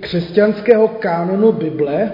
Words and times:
křesťanského 0.00 0.88
kánonu 0.88 1.52
Bible 1.52 2.12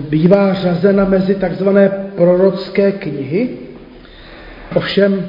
bývá 0.00 0.54
řazena 0.54 1.04
mezi 1.04 1.34
takzvané 1.34 1.88
prorocké 2.16 2.92
knihy. 2.92 3.48
Ovšem 4.74 5.26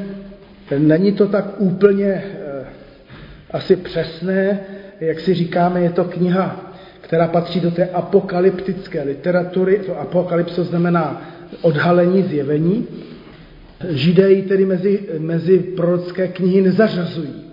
není 0.77 1.11
to 1.11 1.27
tak 1.27 1.45
úplně 1.57 2.05
eh, 2.05 2.65
asi 3.51 3.75
přesné, 3.75 4.59
jak 4.99 5.19
si 5.19 5.33
říkáme, 5.33 5.81
je 5.81 5.89
to 5.89 6.03
kniha, 6.03 6.73
která 7.01 7.27
patří 7.27 7.59
do 7.59 7.71
té 7.71 7.85
apokalyptické 7.85 9.03
literatury. 9.03 9.79
To 9.85 9.99
apokalypso 9.99 10.63
znamená 10.63 11.21
odhalení, 11.61 12.23
zjevení. 12.23 12.87
Židé 13.89 14.31
ji 14.31 14.41
tedy 14.41 14.65
mezi, 14.65 14.99
mezi 15.19 15.59
prorocké 15.59 16.27
knihy 16.27 16.61
nezařazují. 16.61 17.43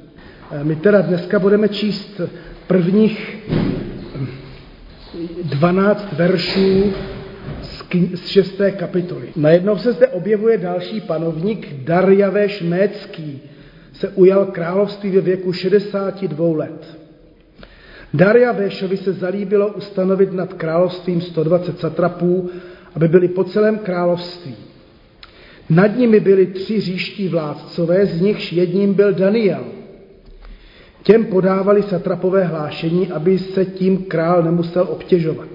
Eh, 0.52 0.64
my 0.64 0.76
teda 0.76 1.00
dneska 1.00 1.38
budeme 1.38 1.68
číst 1.68 2.20
prvních 2.66 3.38
12 5.14 6.12
veršů 6.12 6.92
z 8.14 8.26
šesté 8.26 8.70
kapitoly. 8.70 9.28
Najednou 9.36 9.78
se 9.78 9.92
zde 9.92 10.08
objevuje 10.08 10.58
další 10.58 11.00
panovník, 11.00 11.74
Darjaveš 11.84 12.62
Mécký, 12.62 13.42
se 13.92 14.08
ujal 14.08 14.46
království 14.46 15.10
ve 15.10 15.20
věku 15.20 15.52
62 15.52 16.56
let. 16.56 16.98
Darjavešovi 18.14 18.96
se 18.96 19.12
zalíbilo 19.12 19.68
ustanovit 19.68 20.32
nad 20.32 20.54
královstvím 20.54 21.20
120 21.20 21.78
satrapů, 21.78 22.50
aby 22.94 23.08
byli 23.08 23.28
po 23.28 23.44
celém 23.44 23.78
království. 23.78 24.54
Nad 25.70 25.96
nimi 25.96 26.20
byli 26.20 26.46
tři 26.46 26.80
říští 26.80 27.28
vládcové, 27.28 28.06
z 28.06 28.20
nichž 28.20 28.52
jedním 28.52 28.94
byl 28.94 29.12
Daniel– 29.12 29.64
Těm 31.02 31.24
podávali 31.24 31.82
satrapové 31.82 32.44
hlášení, 32.44 33.12
aby 33.12 33.38
se 33.38 33.64
tím 33.64 34.04
král 34.04 34.42
nemusel 34.42 34.86
obtěžovat. 34.90 35.48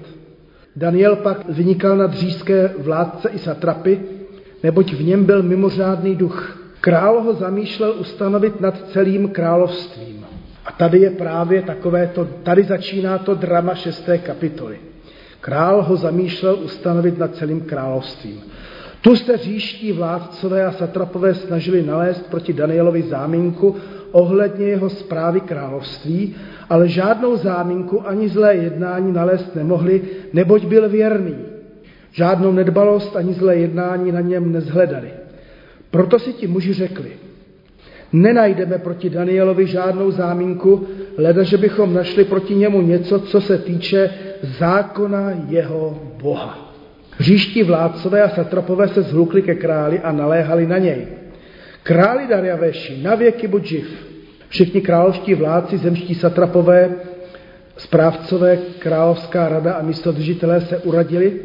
Daniel 0.76 1.16
pak 1.16 1.48
vynikal 1.48 1.96
nad 1.96 2.14
říšské 2.14 2.70
vládce 2.78 3.28
i 3.28 3.38
satrapy, 3.38 4.00
neboť 4.62 4.92
v 4.92 5.04
něm 5.04 5.24
byl 5.24 5.42
mimořádný 5.42 6.16
duch. 6.16 6.58
Král 6.80 7.22
ho 7.22 7.34
zamýšlel 7.34 7.94
ustanovit 7.98 8.60
nad 8.60 8.90
celým 8.90 9.28
královstvím. 9.28 10.26
A 10.66 10.72
tady 10.72 10.98
je 10.98 11.10
právě 11.10 11.62
takové 11.62 12.06
to, 12.06 12.24
tady 12.42 12.64
začíná 12.64 13.18
to 13.18 13.34
drama 13.34 13.74
šesté 13.74 14.18
kapitoly. 14.18 14.78
Král 15.40 15.82
ho 15.82 15.96
zamýšlel 15.96 16.58
ustanovit 16.62 17.18
nad 17.18 17.34
celým 17.34 17.60
královstvím. 17.60 18.40
Tu 19.00 19.16
se 19.16 19.36
říští 19.36 19.92
vládcové 19.92 20.64
a 20.64 20.72
satrapové 20.72 21.34
snažili 21.34 21.82
nalézt 21.82 22.30
proti 22.30 22.52
Danielovi 22.52 23.02
záminku 23.02 23.76
ohledně 24.16 24.66
jeho 24.66 24.90
zprávy 24.90 25.40
království, 25.40 26.34
ale 26.70 26.88
žádnou 26.88 27.36
záminku 27.36 28.08
ani 28.08 28.28
zlé 28.28 28.54
jednání 28.54 29.12
nalézt 29.12 29.56
nemohli, 29.56 30.02
neboť 30.32 30.64
byl 30.64 30.88
věrný. 30.88 31.36
Žádnou 32.12 32.52
nedbalost 32.52 33.16
ani 33.16 33.32
zlé 33.32 33.56
jednání 33.56 34.12
na 34.12 34.20
něm 34.20 34.52
nezhledali. 34.52 35.10
Proto 35.90 36.18
si 36.18 36.32
ti 36.32 36.46
muži 36.46 36.72
řekli, 36.72 37.12
nenajdeme 38.12 38.78
proti 38.78 39.10
Danielovi 39.10 39.66
žádnou 39.66 40.10
záminku, 40.10 40.86
leda, 41.18 41.42
že 41.42 41.56
bychom 41.56 41.94
našli 41.94 42.24
proti 42.24 42.54
němu 42.54 42.82
něco, 42.82 43.20
co 43.20 43.40
se 43.40 43.58
týče 43.58 44.10
zákona 44.58 45.32
jeho 45.48 45.98
Boha. 46.22 46.72
Říští 47.20 47.62
vládcové 47.62 48.22
a 48.22 48.28
satrapové 48.28 48.88
se 48.88 49.02
zhlukli 49.02 49.42
ke 49.42 49.54
králi 49.54 50.00
a 50.00 50.12
naléhali 50.12 50.66
na 50.66 50.78
něj. 50.78 51.25
Králi 51.86 52.26
Darjaveši, 52.26 53.02
na 53.02 53.14
věky 53.14 53.48
buď 53.48 53.64
živ. 53.64 53.86
Všichni 54.48 54.80
královští 54.80 55.34
vládci, 55.34 55.78
zemští 55.78 56.14
satrapové, 56.14 56.94
správcové, 57.76 58.58
královská 58.78 59.48
rada 59.48 59.72
a 59.72 59.82
místodržitelé 59.82 60.60
se 60.60 60.78
uradili, 60.78 61.40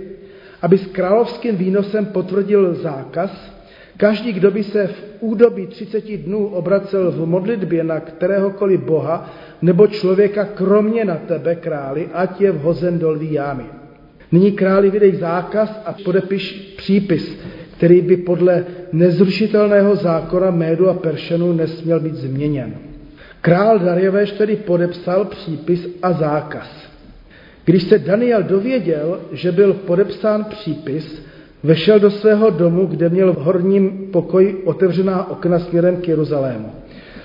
aby 0.61 0.77
s 0.77 0.87
královským 0.87 1.55
výnosem 1.55 2.05
potvrdil 2.05 2.73
zákaz, 2.73 3.53
každý, 3.97 4.33
kdo 4.33 4.51
by 4.51 4.63
se 4.63 4.87
v 4.87 5.03
údobí 5.19 5.67
30 5.67 6.17
dnů 6.17 6.47
obracel 6.47 7.11
v 7.11 7.25
modlitbě 7.25 7.83
na 7.83 7.99
kteréhokoliv 7.99 8.79
boha 8.79 9.29
nebo 9.61 9.87
člověka, 9.87 10.45
kromě 10.45 11.05
na 11.05 11.15
tebe, 11.15 11.55
králi, 11.55 12.09
ať 12.13 12.41
je 12.41 12.51
vhozen 12.51 12.99
do 12.99 13.11
lví 13.11 13.33
jámy. 13.33 13.65
Nyní 14.31 14.51
králi 14.51 14.89
vydej 14.89 15.15
zákaz 15.15 15.81
a 15.85 15.95
podepiš 16.05 16.73
přípis, 16.77 17.37
který 17.81 18.01
by 18.01 18.17
podle 18.17 18.65
nezrušitelného 18.93 19.95
zákona 19.95 20.51
Médu 20.51 20.89
a 20.89 20.93
Peršenu 20.93 21.53
nesměl 21.53 21.99
být 21.99 22.15
změněn. 22.15 22.73
Král 23.41 23.79
Darjeveš 23.79 24.31
tedy 24.31 24.55
podepsal 24.55 25.25
přípis 25.25 25.89
a 26.01 26.13
zákaz. 26.13 26.89
Když 27.65 27.83
se 27.83 27.99
Daniel 27.99 28.43
dověděl, 28.43 29.19
že 29.31 29.51
byl 29.51 29.73
podepsán 29.73 30.43
přípis, 30.43 31.25
vešel 31.63 31.99
do 31.99 32.11
svého 32.11 32.49
domu, 32.49 32.85
kde 32.85 33.09
měl 33.09 33.33
v 33.33 33.37
horním 33.37 34.09
pokoji 34.13 34.61
otevřená 34.65 35.29
okna 35.29 35.59
směrem 35.59 35.97
k 35.97 36.07
Jeruzalému. 36.07 36.69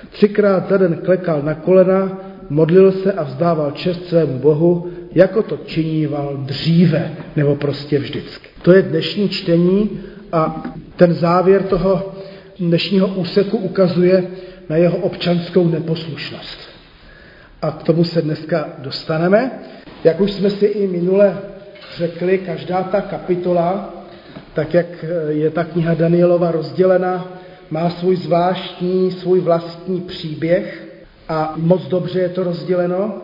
Třikrát 0.09 0.69
za 0.69 0.77
den 0.77 0.97
klekal 1.05 1.41
na 1.41 1.53
kolena, 1.53 2.21
modlil 2.49 2.91
se 2.91 3.13
a 3.13 3.23
vzdával 3.23 3.71
čest 3.71 4.05
svému 4.05 4.39
Bohu, 4.39 4.87
jako 5.15 5.43
to 5.43 5.57
činíval 5.65 6.37
dříve, 6.37 7.11
nebo 7.35 7.55
prostě 7.55 7.99
vždycky. 7.99 8.47
To 8.61 8.71
je 8.71 8.81
dnešní 8.81 9.29
čtení 9.29 9.89
a 10.31 10.63
ten 10.95 11.13
závěr 11.13 11.63
toho 11.63 12.13
dnešního 12.59 13.07
úseku 13.07 13.57
ukazuje 13.57 14.23
na 14.69 14.75
jeho 14.75 14.97
občanskou 14.97 15.67
neposlušnost. 15.67 16.59
A 17.61 17.71
k 17.71 17.83
tomu 17.83 18.03
se 18.03 18.21
dneska 18.21 18.69
dostaneme. 18.77 19.51
Jak 20.03 20.21
už 20.21 20.31
jsme 20.31 20.49
si 20.49 20.65
i 20.65 20.87
minule 20.87 21.37
řekli, 21.97 22.37
každá 22.37 22.83
ta 22.83 23.01
kapitola, 23.01 23.93
tak 24.53 24.73
jak 24.73 25.05
je 25.29 25.49
ta 25.49 25.63
kniha 25.63 25.93
Danielova 25.93 26.51
rozdělena, 26.51 27.27
má 27.69 27.89
svůj 27.89 28.15
zvláštní, 28.15 29.11
svůj 29.11 29.39
vlastní 29.39 30.01
příběh 30.01 30.87
a 31.29 31.53
moc 31.57 31.87
dobře 31.87 32.19
je 32.19 32.29
to 32.29 32.43
rozděleno. 32.43 33.21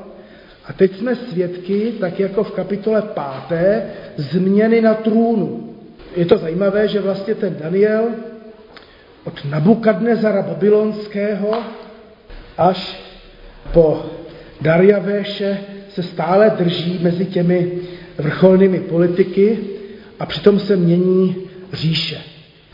A 0.65 0.73
teď 0.73 0.97
jsme 0.97 1.15
svědky, 1.15 1.93
tak 1.99 2.19
jako 2.19 2.43
v 2.43 2.51
kapitole 2.51 3.01
páté, 3.01 3.83
změny 4.17 4.81
na 4.81 4.93
trůnu 4.93 5.72
je 6.15 6.25
to 6.25 6.37
zajímavé, 6.37 6.87
že 6.87 7.01
vlastně 7.01 7.35
ten 7.35 7.55
Daniel 7.59 8.03
od 9.23 9.45
Nabukadnezara 9.45 10.41
babylonského 10.41 11.63
až 12.57 13.03
po 13.73 14.05
Darjavéše 14.61 15.57
se 15.89 16.03
stále 16.03 16.49
drží 16.57 16.99
mezi 17.01 17.25
těmi 17.25 17.71
vrcholnými 18.17 18.79
politiky 18.79 19.59
a 20.19 20.25
přitom 20.25 20.59
se 20.59 20.75
mění 20.75 21.35
říše. 21.73 22.17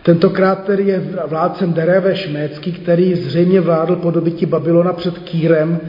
Tentokrát 0.03 0.65
tedy 0.65 0.83
je 0.83 0.99
vládcem 1.27 1.73
Darjaveš 1.73 2.27
Mécký, 2.27 2.71
který 2.71 3.15
zřejmě 3.15 3.61
vládl 3.61 3.95
po 3.95 4.11
dobytí 4.11 4.45
Babylona 4.45 4.93
před 4.93 5.17
Kýrem, 5.19 5.79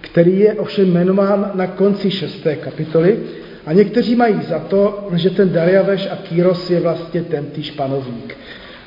který 0.00 0.40
je 0.40 0.54
ovšem 0.54 0.90
jmenován 0.90 1.50
na 1.54 1.66
konci 1.66 2.10
šesté 2.10 2.56
kapitoly 2.56 3.18
a 3.66 3.72
někteří 3.72 4.14
mají 4.14 4.42
za 4.48 4.58
to, 4.58 5.08
že 5.12 5.30
ten 5.30 5.52
Dariaveš 5.52 6.08
a 6.12 6.16
Kýros 6.16 6.70
je 6.70 6.80
vlastně 6.80 7.22
ten 7.22 7.46
týž 7.46 7.70
panovník. 7.70 8.36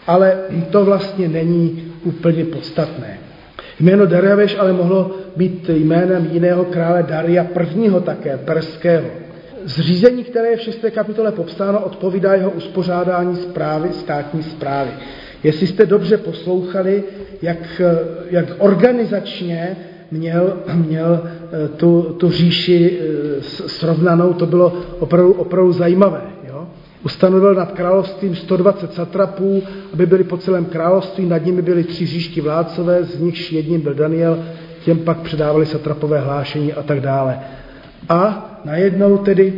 Ale 0.07 0.37
to 0.69 0.85
vlastně 0.85 1.27
není 1.27 1.93
úplně 2.03 2.45
podstatné. 2.45 3.17
Jméno 3.79 4.05
Dariaveš 4.05 4.55
ale 4.59 4.73
mohlo 4.73 5.11
být 5.35 5.69
jménem 5.69 6.29
jiného 6.31 6.65
krále 6.65 7.03
Daria 7.03 7.43
prvního 7.43 8.01
také, 8.01 8.37
perského. 8.37 9.05
Zřízení, 9.63 10.23
které 10.23 10.47
je 10.47 10.57
v 10.57 10.61
6. 10.61 10.79
kapitole 10.91 11.31
popsáno, 11.31 11.79
odpovídá 11.79 12.33
jeho 12.33 12.51
uspořádání 12.51 13.35
zprávy, 13.35 13.89
státní 13.93 14.43
zprávy. 14.43 14.91
Jestli 15.43 15.67
jste 15.67 15.85
dobře 15.85 16.17
poslouchali, 16.17 17.03
jak, 17.41 17.81
jak 18.29 18.45
organizačně 18.57 19.77
měl, 20.13 20.53
měl 20.73 21.23
eh, 21.23 21.67
tu, 21.67 22.01
tu 22.01 22.29
říši 22.29 22.99
eh, 22.99 23.41
srovnanou, 23.67 24.33
to 24.33 24.45
bylo 24.45 24.73
opravdu, 24.99 25.33
opravdu 25.33 25.71
zajímavé. 25.71 26.21
Jo? 26.47 26.67
Ustanovil 27.05 27.55
nad 27.55 27.71
královstvím 27.71 28.35
120 28.35 28.93
satrapů, 28.93 29.63
aby 29.93 30.05
byli 30.05 30.23
po 30.23 30.37
celém 30.37 30.65
království, 30.65 31.25
nad 31.25 31.45
nimi 31.45 31.61
byli 31.61 31.83
tři 31.83 32.05
říští 32.05 32.41
vládcové, 32.41 33.03
z 33.03 33.19
nichž 33.19 33.51
jedním 33.51 33.81
byl 33.81 33.93
Daniel, 33.93 34.43
těm 34.85 34.99
pak 34.99 35.17
předávali 35.17 35.65
satrapové 35.65 36.19
hlášení 36.19 36.73
a 36.73 36.83
tak 36.83 37.01
dále. 37.01 37.39
A 38.09 38.49
najednou 38.65 39.17
tedy 39.17 39.53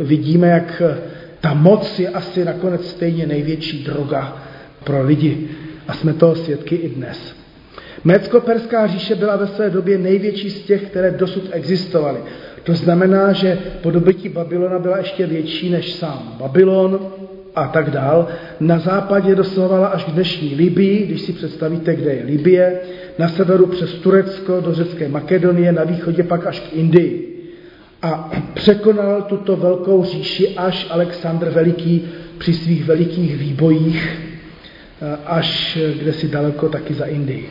vidíme, 0.00 0.46
jak 0.48 0.82
eh, 0.84 0.98
ta 1.40 1.54
moc 1.54 1.98
je 1.98 2.08
asi 2.08 2.44
nakonec 2.44 2.86
stejně 2.86 3.26
největší 3.26 3.84
droga 3.84 4.36
pro 4.84 5.02
lidi. 5.02 5.48
A 5.88 5.94
jsme 5.94 6.12
toho 6.12 6.34
svědky 6.34 6.74
i 6.74 6.88
dnes. 6.88 7.41
Mécko-perská 8.04 8.86
říše 8.86 9.14
byla 9.14 9.36
ve 9.36 9.46
své 9.46 9.70
době 9.70 9.98
největší 9.98 10.50
z 10.50 10.62
těch, 10.62 10.82
které 10.82 11.10
dosud 11.10 11.48
existovaly. 11.52 12.18
To 12.62 12.74
znamená, 12.74 13.32
že 13.32 13.58
po 13.82 13.90
dobytí 13.90 14.28
Babylona 14.28 14.78
byla 14.78 14.98
ještě 14.98 15.26
větší 15.26 15.70
než 15.70 15.92
sám 15.92 16.36
Babylon 16.38 17.12
a 17.54 17.68
tak 17.68 17.90
dál. 17.90 18.28
Na 18.60 18.78
západě 18.78 19.34
dosahovala 19.34 19.86
až 19.86 20.04
k 20.04 20.10
dnešní 20.10 20.54
Libii, 20.54 21.06
když 21.06 21.20
si 21.20 21.32
představíte, 21.32 21.94
kde 21.94 22.14
je 22.14 22.24
Libie, 22.24 22.80
na 23.18 23.28
severu 23.28 23.66
přes 23.66 23.94
Turecko 23.94 24.60
do 24.60 24.74
řecké 24.74 25.08
Makedonie, 25.08 25.72
na 25.72 25.84
východě 25.84 26.22
pak 26.22 26.46
až 26.46 26.60
k 26.60 26.72
Indii. 26.72 27.28
a 28.02 28.30
překonal 28.54 29.22
tuto 29.22 29.56
velkou 29.56 30.04
říši 30.04 30.48
až 30.56 30.86
Alexandr 30.90 31.50
Veliký 31.50 32.08
při 32.38 32.52
svých 32.52 32.84
velikých 32.84 33.36
výbojích, 33.36 34.18
eh, 35.02 35.16
až 35.26 35.78
kde 35.98 36.12
si 36.12 36.28
daleko 36.28 36.68
taky 36.68 36.94
za 36.94 37.04
Indii. 37.04 37.48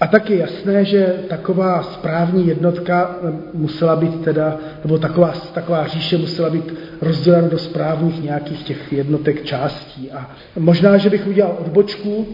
A 0.00 0.06
tak 0.06 0.30
je 0.30 0.36
jasné, 0.36 0.84
že 0.84 1.14
taková 1.28 1.82
správní 1.82 2.48
jednotka 2.48 3.18
eh, 3.22 3.32
musela 3.54 3.96
být 3.96 4.24
teda, 4.24 4.58
nebo 4.84 4.98
taková, 4.98 5.32
taková 5.54 5.86
říše 5.86 6.18
musela 6.18 6.50
být 6.50 6.74
rozdělena 7.00 7.48
do 7.48 7.58
správných 7.58 8.22
nějakých 8.22 8.62
těch 8.62 8.92
jednotek 8.92 9.44
částí. 9.44 10.10
A 10.10 10.30
možná, 10.58 10.96
že 10.96 11.10
bych 11.10 11.26
udělal 11.26 11.56
odbočku 11.60 12.26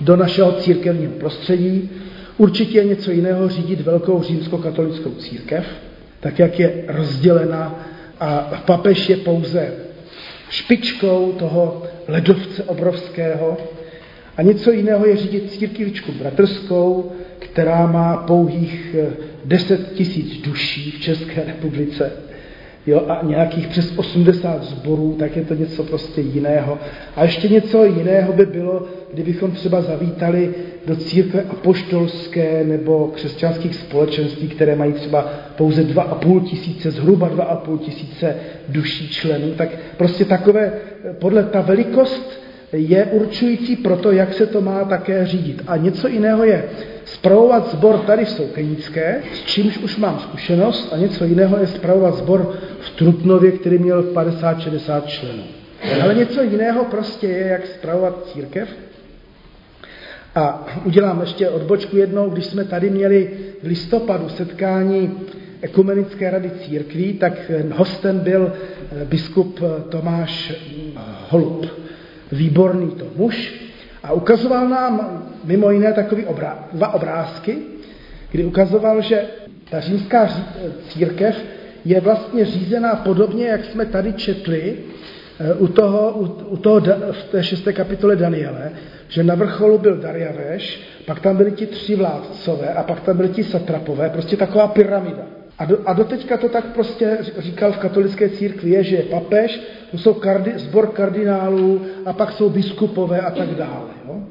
do 0.00 0.16
našeho 0.16 0.52
církevního 0.52 1.12
prostředí. 1.12 1.90
Určitě 2.36 2.78
je 2.78 2.84
něco 2.84 3.10
jiného 3.10 3.48
řídit 3.48 3.80
velkou 3.80 4.22
římskokatolickou 4.22 5.10
církev, 5.10 5.66
tak 6.20 6.38
jak 6.38 6.58
je 6.58 6.84
rozdělena 6.88 7.84
a 8.20 8.62
papež 8.66 9.08
je 9.08 9.16
pouze 9.16 9.72
špičkou 10.50 11.32
toho 11.32 11.82
ledovce 12.08 12.64
obrovského, 12.64 13.56
a 14.36 14.42
něco 14.42 14.72
jiného 14.72 15.06
je 15.06 15.16
řídit 15.16 15.50
církvičku 15.50 16.12
bratrskou, 16.12 17.12
která 17.38 17.86
má 17.86 18.16
pouhých 18.16 18.96
10 19.44 19.80
eh, 19.80 19.94
tisíc 19.94 20.42
duší 20.42 20.90
v 20.90 21.00
České 21.00 21.44
republice 21.46 22.12
jo, 22.86 23.04
a 23.08 23.20
nějakých 23.22 23.68
přes 23.68 23.92
80 23.96 24.62
zborů, 24.62 25.16
tak 25.18 25.36
je 25.36 25.44
to 25.44 25.54
něco 25.54 25.84
prostě 25.84 26.20
jiného. 26.20 26.78
A 27.16 27.24
ještě 27.24 27.48
něco 27.48 27.84
jiného 27.84 28.32
by 28.32 28.46
bylo, 28.46 28.86
kdybychom 29.14 29.50
třeba 29.50 29.80
zavítali 29.82 30.54
do 30.86 30.96
církve 30.96 31.42
apoštolské 31.42 32.64
nebo 32.64 33.10
křesťanských 33.14 33.74
společenství, 33.74 34.48
které 34.48 34.76
mají 34.76 34.92
třeba 34.92 35.32
pouze 35.56 35.82
2,5 35.82 36.44
tisíce, 36.44 36.90
zhruba 36.90 37.30
2,5 37.30 37.78
tisíce 37.78 38.36
duší 38.68 39.08
členů, 39.08 39.54
tak 39.54 39.68
prostě 39.96 40.24
takové, 40.24 40.72
eh, 41.04 41.12
podle 41.12 41.44
ta 41.44 41.60
velikost 41.60 42.41
je 42.72 43.04
určující 43.04 43.76
pro 43.76 43.96
to, 43.96 44.12
jak 44.12 44.34
se 44.34 44.46
to 44.46 44.60
má 44.60 44.84
také 44.84 45.26
řídit. 45.26 45.62
A 45.66 45.76
něco 45.76 46.08
jiného 46.08 46.44
je 46.44 46.64
spravovat 47.04 47.70
sbor 47.72 47.98
tady 47.98 48.24
v 48.24 48.30
Soukenické, 48.30 49.22
s 49.34 49.42
čímž 49.42 49.78
už 49.78 49.96
mám 49.96 50.18
zkušenost, 50.18 50.92
a 50.92 50.96
něco 50.96 51.24
jiného 51.24 51.58
je 51.58 51.66
spravovat 51.66 52.14
sbor 52.14 52.54
v 52.80 52.90
Trutnově, 52.90 53.52
který 53.52 53.78
měl 53.78 54.02
50-60 54.02 55.02
členů. 55.06 55.42
Ale 56.02 56.14
něco 56.14 56.42
jiného 56.42 56.84
prostě 56.84 57.26
je, 57.26 57.46
jak 57.46 57.66
spravovat 57.66 58.26
církev. 58.32 58.68
A 60.34 60.66
udělám 60.84 61.20
ještě 61.20 61.48
odbočku 61.48 61.96
jednou, 61.96 62.30
když 62.30 62.46
jsme 62.46 62.64
tady 62.64 62.90
měli 62.90 63.30
v 63.62 63.66
listopadu 63.66 64.28
setkání 64.28 65.18
Ekumenické 65.60 66.30
rady 66.30 66.50
církví, 66.50 67.12
tak 67.12 67.50
hostem 67.72 68.18
byl 68.18 68.52
biskup 69.04 69.60
Tomáš 69.88 70.52
Holub 71.28 71.81
výborný 72.32 72.90
to 72.90 73.06
muž 73.16 73.54
a 74.02 74.12
ukazoval 74.12 74.68
nám 74.68 75.22
mimo 75.44 75.70
jiné 75.70 75.92
takový 75.92 76.24
obrá- 76.24 76.58
dva 76.72 76.94
obrázky, 76.94 77.58
kdy 78.30 78.44
ukazoval, 78.44 79.00
že 79.00 79.24
ta 79.70 79.80
římská 79.80 80.28
církev 80.88 81.44
je 81.84 82.00
vlastně 82.00 82.44
řízená 82.44 82.94
podobně, 82.94 83.46
jak 83.46 83.64
jsme 83.64 83.86
tady 83.86 84.12
četli 84.12 84.76
eh, 85.40 85.54
u 85.54 85.68
toho, 85.68 86.12
u, 86.12 86.24
u 86.48 86.56
toho 86.56 86.80
v 87.12 87.24
té 87.30 87.42
šesté 87.42 87.72
kapitole 87.72 88.16
Daniele, 88.16 88.70
že 89.08 89.22
na 89.22 89.34
vrcholu 89.34 89.78
byl 89.78 89.96
Dariaveš, 89.96 90.80
pak 91.06 91.20
tam 91.20 91.36
byli 91.36 91.52
ti 91.52 91.66
tři 91.66 91.94
vládcové 91.94 92.68
a 92.68 92.82
pak 92.82 93.00
tam 93.00 93.16
byli 93.16 93.28
ti 93.28 93.44
satrapové, 93.44 94.10
prostě 94.10 94.36
taková 94.36 94.68
pyramida. 94.68 95.41
A, 95.58 95.64
do, 95.64 95.78
a 95.86 95.92
doteďka 95.92 96.36
to 96.36 96.48
tak 96.48 96.64
prostě 96.64 97.18
říkal 97.38 97.72
v 97.72 97.78
katolické 97.78 98.28
církvi, 98.28 98.70
je, 98.70 98.84
že 98.84 98.96
je 98.96 99.02
papež, 99.02 99.60
to 99.90 99.98
jsou 99.98 100.14
kardi, 100.14 100.52
zbor 100.56 100.86
kardinálů 100.86 101.80
a 102.06 102.12
pak 102.12 102.32
jsou 102.32 102.50
biskupové 102.50 103.20
a 103.20 103.30
tak 103.30 103.48
dále. 103.48 103.90
Jo? 104.08 104.22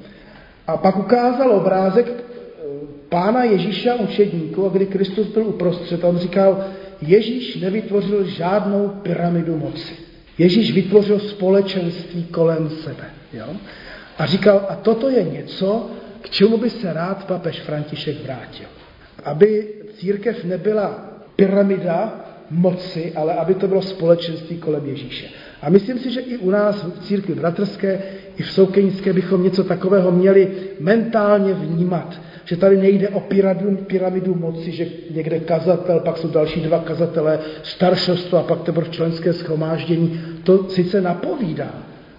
A 0.67 0.77
pak 0.77 0.97
ukázal 0.97 1.51
obrázek 1.51 2.07
eh, 2.07 2.63
pána 3.09 3.43
Ježíša 3.43 3.95
učedníku, 3.95 4.65
a 4.65 4.69
kdy 4.69 4.85
Kristus 4.85 5.27
byl 5.27 5.47
uprostřed, 5.47 6.03
on 6.03 6.17
říkal, 6.17 6.65
Ježíš 7.01 7.55
nevytvořil 7.55 8.23
žádnou 8.23 8.87
pyramidu 8.87 9.57
moci. 9.57 9.93
Ježíš 10.37 10.71
vytvořil 10.71 11.19
společenství 11.19 12.23
kolem 12.23 12.69
sebe. 12.69 13.05
Jo? 13.33 13.47
A 14.17 14.25
říkal, 14.25 14.65
a 14.69 14.75
toto 14.75 15.09
je 15.09 15.23
něco, 15.23 15.89
k 16.21 16.29
čemu 16.29 16.57
by 16.57 16.69
se 16.69 16.93
rád 16.93 17.25
papež 17.27 17.59
František 17.59 18.23
vrátil. 18.23 18.67
Aby 19.23 19.67
církev 19.97 20.43
nebyla 20.43 21.10
pyramida 21.35 22.25
moci, 22.51 23.13
ale 23.15 23.33
aby 23.33 23.53
to 23.53 23.67
bylo 23.67 23.81
společenství 23.81 24.57
kolem 24.57 24.85
Ježíše. 24.85 25.27
A 25.61 25.69
myslím 25.69 25.99
si, 25.99 26.11
že 26.11 26.19
i 26.19 26.37
u 26.37 26.49
nás 26.49 26.83
v 26.83 27.05
církvi 27.05 27.35
bratrské, 27.35 27.99
i 28.37 28.43
v 28.43 28.51
Soukenické 28.51 29.13
bychom 29.13 29.43
něco 29.43 29.63
takového 29.63 30.11
měli 30.11 30.47
mentálně 30.79 31.53
vnímat. 31.53 32.21
Že 32.45 32.57
tady 32.57 32.77
nejde 32.77 33.09
o 33.09 33.19
pyramidu, 33.19 33.77
pyramidu 33.77 34.35
moci, 34.35 34.71
že 34.71 34.87
někde 35.11 35.39
kazatel, 35.39 35.99
pak 35.99 36.17
jsou 36.17 36.27
další 36.27 36.61
dva 36.61 36.79
kazatelé, 36.79 37.39
staršostvo 37.63 38.39
a 38.39 38.43
pak 38.43 38.61
teprve 38.61 38.89
členské 38.89 39.33
schromáždění. 39.33 40.21
To 40.43 40.69
sice 40.69 41.01
napovídá, 41.01 41.75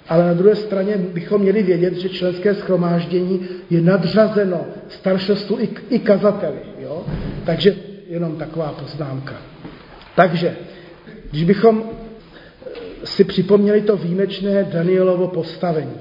ale 0.09 0.27
na 0.27 0.35
druhé 0.35 0.57
straně 0.57 0.97
bychom 0.97 1.41
měli 1.41 1.63
vědět, 1.63 1.95
že 1.95 2.09
členské 2.09 2.55
schromáždění 2.55 3.41
je 3.71 3.81
nadřazeno 3.81 4.67
staršostvu 4.89 5.61
i, 5.61 5.69
i 5.91 5.99
kazateli. 5.99 6.59
Jo? 6.79 7.05
Takže 7.45 7.92
jenom 8.13 8.37
taková 8.37 8.73
poznámka. 8.73 9.35
Takže, 10.17 10.57
když 11.31 11.45
bychom 11.45 11.85
si 13.05 13.25
připomněli 13.25 13.81
to 13.81 13.97
výjimečné 13.97 14.65
Danielovo 14.65 15.29
postavení. 15.29 15.97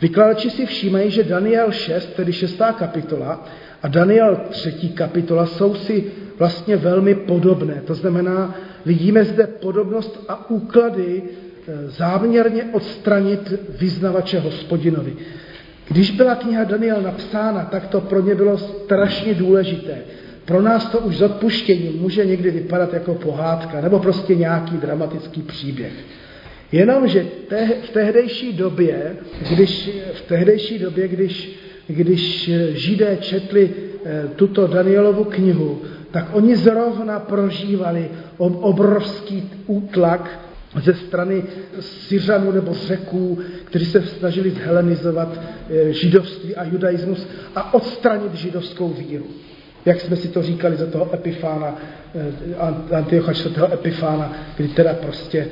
Vykladači 0.00 0.50
si 0.50 0.66
všímají, 0.66 1.10
že 1.10 1.24
Daniel 1.24 1.72
6, 1.72 2.06
tedy 2.06 2.32
6. 2.32 2.58
kapitola, 2.78 3.46
a 3.82 3.88
Daniel 3.88 4.40
3. 4.50 4.72
kapitola 4.94 5.46
jsou 5.46 5.74
si 5.74 6.04
vlastně 6.38 6.76
velmi 6.76 7.14
podobné. 7.14 7.82
To 7.86 7.94
znamená, 7.94 8.54
vidíme 8.86 9.24
zde 9.24 9.46
podobnost 9.46 10.24
a 10.28 10.50
úklady 10.50 11.22
e, 11.22 11.90
záměrně 11.90 12.64
odstranit 12.72 13.52
vyznavače 13.78 14.40
hospodinovi. 14.40 15.16
Když 15.88 16.10
byla 16.10 16.34
kniha 16.34 16.64
Daniel 16.64 17.02
napsána, 17.02 17.64
tak 17.64 17.86
to 17.86 18.00
pro 18.00 18.20
ně 18.20 18.34
bylo 18.34 18.58
strašně 18.58 19.34
důležité. 19.34 19.98
Pro 20.48 20.62
nás 20.62 20.86
to 20.86 20.98
už 20.98 21.16
s 21.16 21.22
odpuštěním 21.22 22.00
může 22.00 22.24
někdy 22.24 22.50
vypadat 22.50 22.94
jako 22.94 23.14
pohádka 23.14 23.80
nebo 23.80 23.98
prostě 23.98 24.34
nějaký 24.34 24.76
dramatický 24.76 25.42
příběh. 25.42 25.92
Jenomže 26.72 27.26
te, 27.48 27.68
v 27.82 27.90
tehdejší 27.90 28.52
době, 28.52 29.16
když, 29.50 29.90
v 30.12 30.20
tehdejší 30.20 30.78
době, 30.78 31.08
když, 31.08 31.58
když 31.86 32.50
židé 32.68 33.16
četli 33.16 33.70
eh, 34.04 34.28
tuto 34.36 34.66
Danielovu 34.66 35.24
knihu, 35.24 35.82
tak 36.10 36.28
oni 36.32 36.56
zrovna 36.56 37.20
prožívali 37.20 38.08
obrovský 38.38 39.50
útlak 39.66 40.40
ze 40.82 40.94
strany 40.94 41.42
Syřanů 41.80 42.52
nebo 42.52 42.74
Řeků, 42.74 43.38
kteří 43.64 43.86
se 43.86 44.02
snažili 44.02 44.50
zhelenizovat 44.50 45.40
eh, 45.70 45.92
židovství 45.92 46.56
a 46.56 46.64
judaismus 46.64 47.26
a 47.56 47.74
odstranit 47.74 48.34
židovskou 48.34 48.88
víru 48.88 49.26
jak 49.86 50.00
jsme 50.00 50.16
si 50.16 50.28
to 50.28 50.42
říkali 50.42 50.76
za 50.76 50.86
toho 50.86 51.14
Epifána, 51.14 51.76
eh, 52.14 52.96
Antiocha 52.96 53.32
4. 53.32 53.54
Epifána, 53.72 54.32
kdy 54.56 54.68
teda 54.68 54.94
prostě 54.94 55.46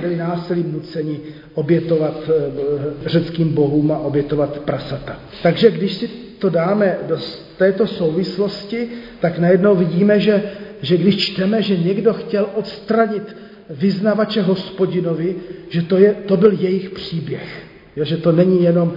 byli 0.00 0.16
násilím 0.16 0.72
nuceni 0.72 1.20
obětovat 1.54 2.14
eh, 2.28 3.08
řeckým 3.08 3.54
bohům 3.54 3.92
a 3.92 3.98
obětovat 3.98 4.58
prasata. 4.58 5.20
Takže 5.42 5.70
když 5.70 5.94
si 5.94 6.08
to 6.38 6.50
dáme 6.50 6.98
do 7.08 7.18
této 7.56 7.86
souvislosti, 7.86 8.88
tak 9.20 9.38
najednou 9.38 9.76
vidíme, 9.76 10.20
že, 10.20 10.42
že 10.82 10.96
když 10.96 11.16
čteme, 11.16 11.62
že 11.62 11.76
někdo 11.76 12.14
chtěl 12.14 12.46
odstranit 12.54 13.36
vyznavače 13.70 14.42
hospodinovi, 14.42 15.34
že 15.68 15.82
to, 15.82 15.98
je, 15.98 16.14
to 16.14 16.36
byl 16.36 16.52
jejich 16.52 16.90
příběh. 16.90 17.62
Jo, 17.96 18.04
že 18.04 18.16
to 18.16 18.32
není 18.32 18.62
jenom 18.64 18.92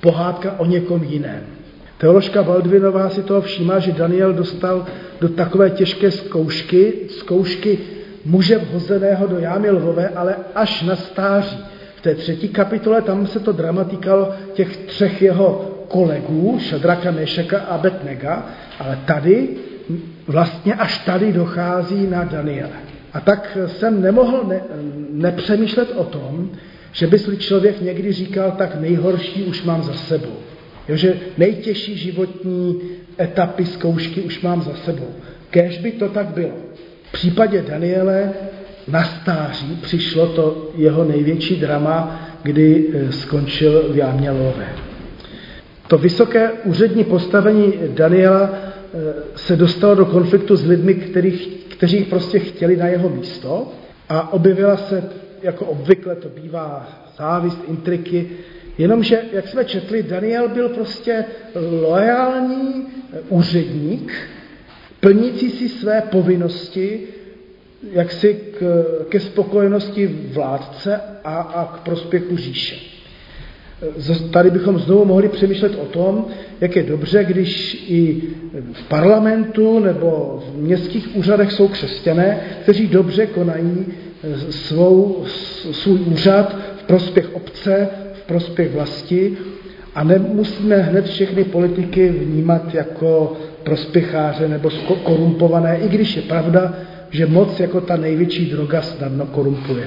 pohádka 0.00 0.58
o 0.58 0.66
někom 0.66 1.04
jiném. 1.04 1.57
Teoložka 1.98 2.42
Baldvinová 2.42 3.10
si 3.10 3.22
toho 3.22 3.40
všímá, 3.40 3.78
že 3.78 3.92
Daniel 3.92 4.32
dostal 4.32 4.86
do 5.20 5.28
takové 5.28 5.70
těžké 5.70 6.10
zkoušky, 6.10 6.92
zkoušky 7.08 7.78
muže 8.24 8.58
vhozeného 8.58 9.26
do 9.26 9.38
jámy 9.38 9.70
lvové, 9.70 10.08
ale 10.08 10.36
až 10.54 10.82
na 10.82 10.96
stáří. 10.96 11.58
V 11.96 12.00
té 12.00 12.14
třetí 12.14 12.48
kapitole 12.48 13.02
tam 13.02 13.26
se 13.26 13.40
to 13.40 13.52
dramatikalo 13.52 14.30
těch 14.54 14.76
třech 14.76 15.22
jeho 15.22 15.74
kolegů, 15.88 16.58
Šadraka, 16.60 17.10
Mešeka 17.10 17.58
a 17.58 17.78
Betnega, 17.78 18.46
ale 18.78 18.98
tady, 19.04 19.48
vlastně 20.26 20.74
až 20.74 20.98
tady 20.98 21.32
dochází 21.32 22.06
na 22.06 22.24
Daniele. 22.24 22.78
A 23.12 23.20
tak 23.20 23.58
jsem 23.66 24.02
nemohl 24.02 24.44
ne, 24.46 24.60
nepřemýšlet 25.10 25.92
o 25.96 26.04
tom, 26.04 26.50
že 26.92 27.06
by 27.06 27.18
si 27.18 27.36
člověk 27.36 27.80
někdy 27.80 28.12
říkal, 28.12 28.54
tak 28.58 28.80
nejhorší 28.80 29.44
už 29.44 29.62
mám 29.62 29.82
za 29.82 29.92
sebou. 29.92 30.36
Jo, 30.88 30.96
že 30.96 31.16
nejtěžší 31.38 31.96
životní 31.98 32.80
etapy 33.20 33.66
zkoušky 33.66 34.20
už 34.20 34.40
mám 34.40 34.62
za 34.62 34.74
sebou. 34.74 35.08
Kéž 35.50 35.78
by 35.78 35.92
to 35.92 36.08
tak 36.08 36.26
bylo. 36.26 36.56
V 37.02 37.12
případě 37.12 37.62
Daniele 37.62 38.32
na 38.88 39.04
stáří 39.04 39.78
přišlo 39.82 40.26
to 40.26 40.70
jeho 40.74 41.04
největší 41.04 41.56
drama, 41.56 42.20
kdy 42.42 42.86
eh, 42.92 43.12
skončil 43.12 43.92
v 43.92 43.96
jámě 43.96 44.30
lové. 44.30 44.68
To 45.88 45.98
vysoké 45.98 46.50
úřední 46.50 47.04
postavení 47.04 47.72
Daniela 47.88 48.50
eh, 48.52 49.14
se 49.36 49.56
dostalo 49.56 49.94
do 49.94 50.06
konfliktu 50.06 50.56
s 50.56 50.66
lidmi, 50.66 50.94
kterých, 50.94 51.46
kteří 51.68 52.04
prostě 52.04 52.38
chtěli 52.38 52.76
na 52.76 52.86
jeho 52.86 53.08
místo 53.08 53.72
a 54.08 54.32
objevila 54.32 54.76
se, 54.76 55.04
jako 55.42 55.64
obvykle 55.64 56.16
to 56.16 56.28
bývá, 56.42 56.88
závist, 57.18 57.58
intriky, 57.68 58.30
jenomže, 58.78 59.22
jak 59.32 59.48
jsme 59.48 59.64
četli, 59.64 60.02
Daniel 60.02 60.48
byl 60.48 60.68
prostě 60.68 61.24
loajální 61.82 62.86
eh, 63.12 63.18
úředník, 63.28 64.12
plnící 65.00 65.50
si 65.50 65.68
své 65.68 66.00
povinnosti, 66.00 67.00
jaksi 67.92 68.40
k, 68.58 68.84
ke 69.08 69.20
spokojenosti 69.20 70.06
vládce 70.32 71.00
a, 71.24 71.40
a 71.40 71.76
k 71.76 71.80
prospěchu 71.80 72.36
říše. 72.36 72.76
Tady 74.32 74.50
bychom 74.50 74.78
znovu 74.78 75.04
mohli 75.04 75.28
přemýšlet 75.28 75.72
o 75.78 75.84
tom, 75.84 76.26
jak 76.60 76.76
je 76.76 76.82
dobře, 76.82 77.24
když 77.24 77.84
i 77.88 78.22
v 78.72 78.88
parlamentu 78.88 79.78
nebo 79.78 80.42
v 80.46 80.58
městských 80.58 81.16
úřadech 81.16 81.52
jsou 81.52 81.68
křesťané, 81.68 82.40
kteří 82.62 82.86
dobře 82.86 83.26
konají 83.26 83.86
svou, 84.50 85.24
svůj 85.72 85.98
úřad 85.98 86.56
v 86.76 86.82
prospěch 86.82 87.34
obce, 87.34 87.88
prospěch 88.28 88.74
vlasti 88.74 89.36
a 89.94 90.04
nemusíme 90.04 90.76
hned 90.76 91.06
všechny 91.06 91.44
politiky 91.44 92.08
vnímat 92.08 92.74
jako 92.74 93.36
prospěcháře 93.62 94.48
nebo 94.48 94.70
korumpované, 95.02 95.78
i 95.78 95.88
když 95.88 96.16
je 96.16 96.22
pravda, 96.22 96.74
že 97.10 97.26
moc 97.26 97.60
jako 97.60 97.80
ta 97.80 97.96
největší 97.96 98.50
droga 98.50 98.82
snadno 98.82 99.26
korumpuje. 99.26 99.84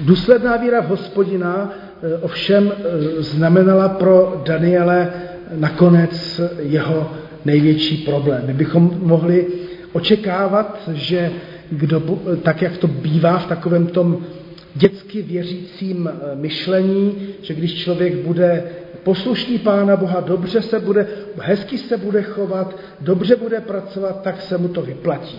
Důsledná 0.00 0.56
víra 0.56 0.80
v 0.80 0.88
hospodina 0.88 1.72
eh, 1.72 2.16
ovšem 2.16 2.72
eh, 2.72 3.22
znamenala 3.22 3.88
pro 3.88 4.42
Daniele 4.46 5.12
nakonec 5.54 6.40
jeho 6.58 7.10
největší 7.44 7.96
problém. 7.96 8.42
My 8.46 8.54
bychom 8.54 8.98
mohli 9.02 9.46
očekávat, 9.92 10.88
že 10.92 11.30
kdo, 11.70 12.02
tak 12.42 12.62
jak 12.62 12.76
to 12.76 12.86
bývá 12.86 13.38
v 13.38 13.46
takovém 13.46 13.86
tom 13.86 14.24
dětsky 14.74 15.22
věřícím 15.22 16.08
eh, 16.08 16.36
myšlení, 16.36 17.28
že 17.42 17.54
když 17.54 17.74
člověk 17.74 18.14
bude 18.14 18.64
poslušný 19.02 19.58
Pána 19.58 19.96
Boha, 19.96 20.20
dobře 20.20 20.62
se 20.62 20.80
bude, 20.80 21.06
hezky 21.38 21.78
se 21.78 21.96
bude 21.96 22.22
chovat, 22.22 22.76
dobře 23.00 23.36
bude 23.36 23.60
pracovat, 23.60 24.22
tak 24.22 24.40
se 24.42 24.58
mu 24.58 24.68
to 24.68 24.82
vyplatí. 24.82 25.38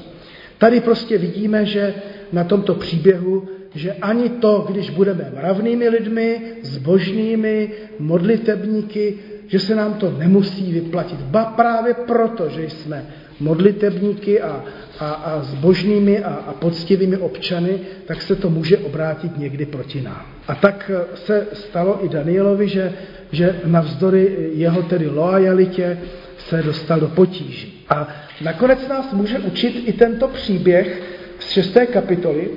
Tady 0.58 0.80
prostě 0.80 1.18
vidíme, 1.18 1.66
že 1.66 1.94
na 2.32 2.44
tomto 2.44 2.76
příběhu, 2.76 3.48
že 3.76 3.94
ani 3.94 4.30
to, 4.30 4.66
když 4.70 4.90
budeme 4.90 5.32
mravnými 5.36 5.90
lidmi, 5.90 6.42
zbožnými, 6.62 7.72
modlitebníky, 8.00 9.18
že 9.54 9.60
se 9.60 9.76
nám 9.76 9.94
to 9.94 10.12
nemusí 10.18 10.72
vyplatit. 10.72 11.22
Ba 11.22 11.46
právě 11.46 11.94
proto, 11.94 12.50
že 12.50 12.64
jsme 12.64 13.06
modlitebníky 13.40 14.42
a, 14.42 14.64
a, 15.00 15.10
a 15.10 15.42
zbožnými 15.44 16.24
a, 16.24 16.30
a 16.30 16.54
poctivými 16.54 17.18
občany, 17.18 17.80
tak 18.06 18.22
se 18.22 18.36
to 18.36 18.50
může 18.50 18.78
obrátit 18.78 19.38
někdy 19.38 19.66
proti 19.66 20.02
nám. 20.02 20.26
A 20.48 20.56
tak 20.56 20.92
se 21.16 21.48
stalo 21.54 22.06
i 22.06 22.10
Danielovi, 22.10 22.68
že, 22.68 22.94
že 23.32 23.60
navzdory 23.66 24.50
jeho 24.54 24.82
tedy 24.84 25.08
loajalitě 25.08 25.98
se 26.38 26.64
dostal 26.64 27.00
do 27.00 27.08
potíží. 27.08 27.86
A 27.90 28.08
nakonec 28.42 28.88
nás 28.88 29.14
může 29.14 29.40
učit 29.40 29.84
i 29.86 29.94
tento 29.94 30.28
příběh 30.28 31.02
z 31.40 31.50
šesté 31.50 31.86
kapitoly, 31.86 32.50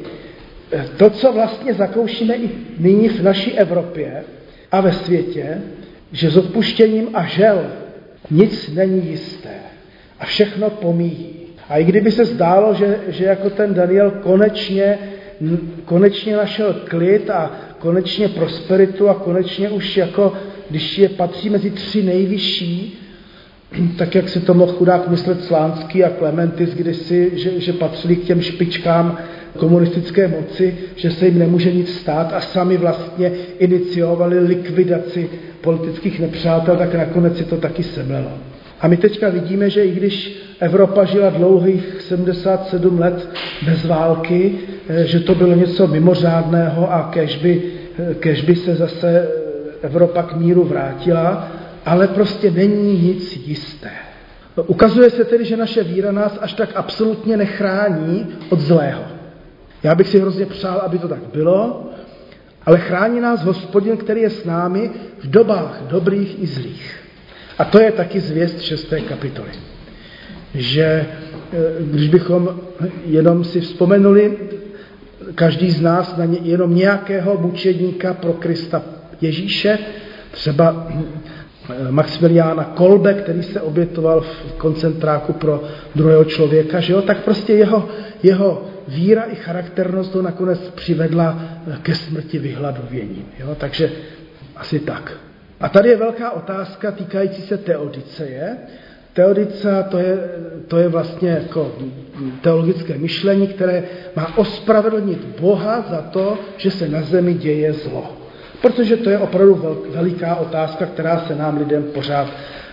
to, 0.96 1.10
co 1.10 1.32
vlastně 1.32 1.74
zakoušíme 1.74 2.34
i 2.34 2.50
nyní 2.78 3.08
v 3.08 3.22
naší 3.22 3.52
Evropě 3.52 4.24
a 4.72 4.80
ve 4.80 4.92
světě, 4.92 5.62
že 6.12 6.30
s 6.30 6.36
odpuštěním 6.36 7.08
a 7.14 7.26
žel 7.26 7.66
nic 8.30 8.74
není 8.74 9.10
jisté 9.10 9.54
a 10.20 10.24
všechno 10.24 10.70
pomíjí. 10.70 11.36
A 11.68 11.78
i 11.78 11.84
kdyby 11.84 12.10
se 12.12 12.24
zdálo, 12.24 12.74
že, 12.74 12.98
že 13.08 13.24
jako 13.24 13.50
ten 13.50 13.74
Daniel 13.74 14.10
konečně, 14.10 14.98
konečně 15.84 16.36
našel 16.36 16.74
klid 16.84 17.30
a 17.30 17.50
konečně 17.78 18.28
prosperitu 18.28 19.08
a 19.08 19.14
konečně 19.14 19.68
už 19.68 19.96
jako, 19.96 20.32
když 20.70 20.98
je 20.98 21.08
patří 21.08 21.50
mezi 21.50 21.70
tři 21.70 22.02
nejvyšší, 22.02 22.98
tak 23.98 24.14
jak 24.14 24.28
si 24.28 24.40
to 24.40 24.54
mohl 24.54 24.72
chudák 24.72 25.08
myslet 25.08 25.44
Slánský 25.44 26.04
a 26.04 26.10
Klementis 26.10 26.74
kdysi, 26.74 27.30
že, 27.34 27.60
že 27.60 27.72
patřili 27.72 28.16
k 28.16 28.24
těm 28.24 28.40
špičkám 28.42 29.18
komunistické 29.56 30.28
moci, 30.28 30.78
že 30.96 31.10
se 31.10 31.26
jim 31.26 31.38
nemůže 31.38 31.72
nic 31.72 31.94
stát 31.94 32.32
a 32.32 32.40
sami 32.40 32.76
vlastně 32.76 33.32
iniciovali 33.58 34.38
likvidaci 34.38 35.28
politických 35.60 36.20
nepřátel, 36.20 36.76
tak 36.76 36.94
nakonec 36.94 37.38
si 37.38 37.44
to 37.44 37.56
taky 37.56 37.82
semlelo. 37.82 38.30
A 38.80 38.88
my 38.88 38.96
teďka 38.96 39.28
vidíme, 39.28 39.70
že 39.70 39.84
i 39.84 39.90
když 39.90 40.42
Evropa 40.60 41.04
žila 41.04 41.30
dlouhých 41.30 42.00
77 42.00 42.98
let 42.98 43.28
bez 43.64 43.84
války, 43.84 44.52
eh, 44.88 45.04
že 45.04 45.20
to 45.20 45.34
bylo 45.34 45.54
něco 45.54 45.86
mimořádného 45.86 46.92
a 46.92 47.10
kež 47.12 47.36
by, 47.36 47.62
eh, 47.98 48.14
kež 48.14 48.42
by 48.42 48.56
se 48.56 48.74
zase 48.74 49.28
Evropa 49.82 50.22
k 50.22 50.36
míru 50.36 50.64
vrátila, 50.64 51.48
ale 51.86 52.08
prostě 52.08 52.50
není 52.50 53.02
nic 53.02 53.36
jisté. 53.36 53.90
Ukazuje 54.66 55.10
se 55.10 55.24
tedy, 55.24 55.44
že 55.44 55.56
naše 55.56 55.84
víra 55.84 56.12
nás 56.12 56.38
až 56.40 56.52
tak 56.52 56.70
absolutně 56.74 57.36
nechrání 57.36 58.26
od 58.50 58.60
zlého. 58.60 59.15
Já 59.86 59.94
bych 59.94 60.08
si 60.08 60.20
hrozně 60.20 60.46
přál, 60.46 60.78
aby 60.78 60.98
to 60.98 61.08
tak 61.08 61.18
bylo, 61.32 61.90
ale 62.66 62.78
chrání 62.78 63.20
nás 63.20 63.44
hospodin, 63.44 63.96
který 63.96 64.20
je 64.20 64.30
s 64.30 64.44
námi 64.44 64.90
v 65.18 65.30
dobách 65.30 65.82
dobrých 65.88 66.42
i 66.42 66.46
zlých. 66.46 66.96
A 67.58 67.64
to 67.64 67.80
je 67.80 67.92
taky 67.92 68.20
zvěst 68.20 68.60
šesté 68.60 69.00
kapitoly. 69.00 69.50
Že 70.54 70.82
e, 70.82 71.06
když 71.80 72.08
bychom 72.08 72.60
jenom 73.04 73.44
si 73.44 73.60
vzpomenuli, 73.60 74.36
každý 75.34 75.70
z 75.70 75.80
nás 75.80 76.16
na 76.16 76.24
ně, 76.24 76.38
jenom 76.42 76.74
nějakého 76.74 77.38
mučedníka 77.38 78.14
pro 78.14 78.32
Krista 78.32 78.82
Ježíše, 79.20 79.78
třeba 80.30 80.88
Eh, 81.70 81.92
Maximiliána 81.92 82.64
Kolbe, 82.64 83.14
který 83.14 83.42
se 83.42 83.60
obětoval 83.60 84.20
v 84.20 84.52
koncentráku 84.52 85.32
pro 85.32 85.62
druhého 85.94 86.24
člověka, 86.24 86.80
že 86.80 86.92
jo? 86.92 87.02
tak 87.02 87.24
prostě 87.24 87.52
jeho, 87.52 87.88
jeho 88.22 88.64
víra 88.88 89.22
i 89.22 89.34
charakternost 89.34 90.14
ho 90.14 90.22
nakonec 90.22 90.58
přivedla 90.58 91.44
eh, 91.72 91.76
ke 91.82 91.94
smrti 91.94 92.38
vyhladověním. 92.38 93.26
Jo? 93.38 93.54
Takže 93.54 93.90
asi 94.56 94.80
tak. 94.80 95.12
A 95.60 95.68
tady 95.68 95.88
je 95.88 95.96
velká 95.96 96.30
otázka 96.30 96.90
týkající 96.90 97.42
se 97.42 97.58
teodiceje. 97.58 98.56
Teodice 99.12 99.84
to 99.90 99.98
je, 99.98 100.18
to 100.68 100.78
je 100.78 100.88
vlastně 100.88 101.30
jako 101.30 101.72
teologické 102.40 102.98
myšlení, 102.98 103.46
které 103.46 103.82
má 104.16 104.38
ospravedlnit 104.38 105.24
Boha 105.40 105.84
za 105.90 106.02
to, 106.02 106.38
že 106.56 106.70
se 106.70 106.88
na 106.88 107.02
zemi 107.02 107.34
děje 107.34 107.72
zlo. 107.72 108.16
Protože 108.62 108.96
to 108.96 109.10
je 109.10 109.18
opravdu 109.18 109.84
veliká 109.90 110.34
otázka, 110.34 110.86
která 110.86 111.18
se 111.18 111.34
nám 111.34 111.58
lidem 111.58 111.82
pořád 111.82 112.28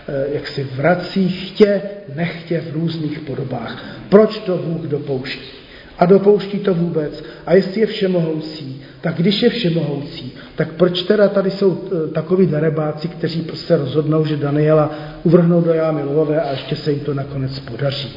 eh, 0.08 0.26
jak 0.32 0.46
si 0.46 0.64
vrací 0.64 1.28
chtě, 1.28 1.82
nechtě 2.14 2.60
v 2.60 2.72
různých 2.72 3.18
podobách. 3.18 3.84
Proč 4.08 4.38
to 4.38 4.56
Bůh 4.56 4.86
dopouští? 4.86 5.63
A 6.04 6.06
dopouští 6.06 6.58
to 6.58 6.74
vůbec. 6.74 7.24
A 7.46 7.54
jestli 7.54 7.80
je 7.80 7.86
všemohoucí, 7.86 8.82
tak 9.00 9.14
když 9.14 9.42
je 9.42 9.50
všemohoucí, 9.50 10.32
tak 10.56 10.72
proč 10.72 11.02
teda 11.02 11.28
tady 11.28 11.50
jsou 11.50 11.80
eh, 11.86 12.08
takoví 12.08 12.46
darebáci, 12.46 13.08
kteří 13.08 13.46
se 13.54 13.76
rozhodnou, 13.76 14.24
že 14.24 14.36
Daniela 14.36 14.94
uvrhnou 15.22 15.60
do 15.60 15.72
jámy 15.72 16.02
lovové 16.02 16.40
a 16.40 16.50
ještě 16.50 16.76
se 16.76 16.92
jim 16.92 17.00
to 17.00 17.14
nakonec 17.14 17.58
podaří. 17.58 18.12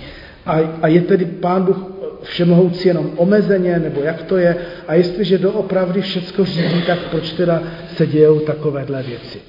A, 0.46 0.60
a 0.82 0.88
je 0.88 1.01
tedy 1.01 1.25
Pán 1.25 1.63
Bůh 1.63 1.77
všemohoucí 2.22 2.88
jenom 2.88 3.12
omezeně, 3.15 3.79
nebo 3.79 4.01
jak 4.01 4.24
to 4.24 4.38
je. 4.38 4.56
A 4.88 4.94
jestliže 4.94 5.38
doopravdy 5.38 6.01
všecko 6.01 6.46
řídí, 6.46 6.82
tak 6.88 7.00
proč 7.12 7.34
teda 7.34 7.63
se 7.96 8.08
dějou 8.08 8.39
takovéhle 8.39 9.03
věci. 9.03 9.39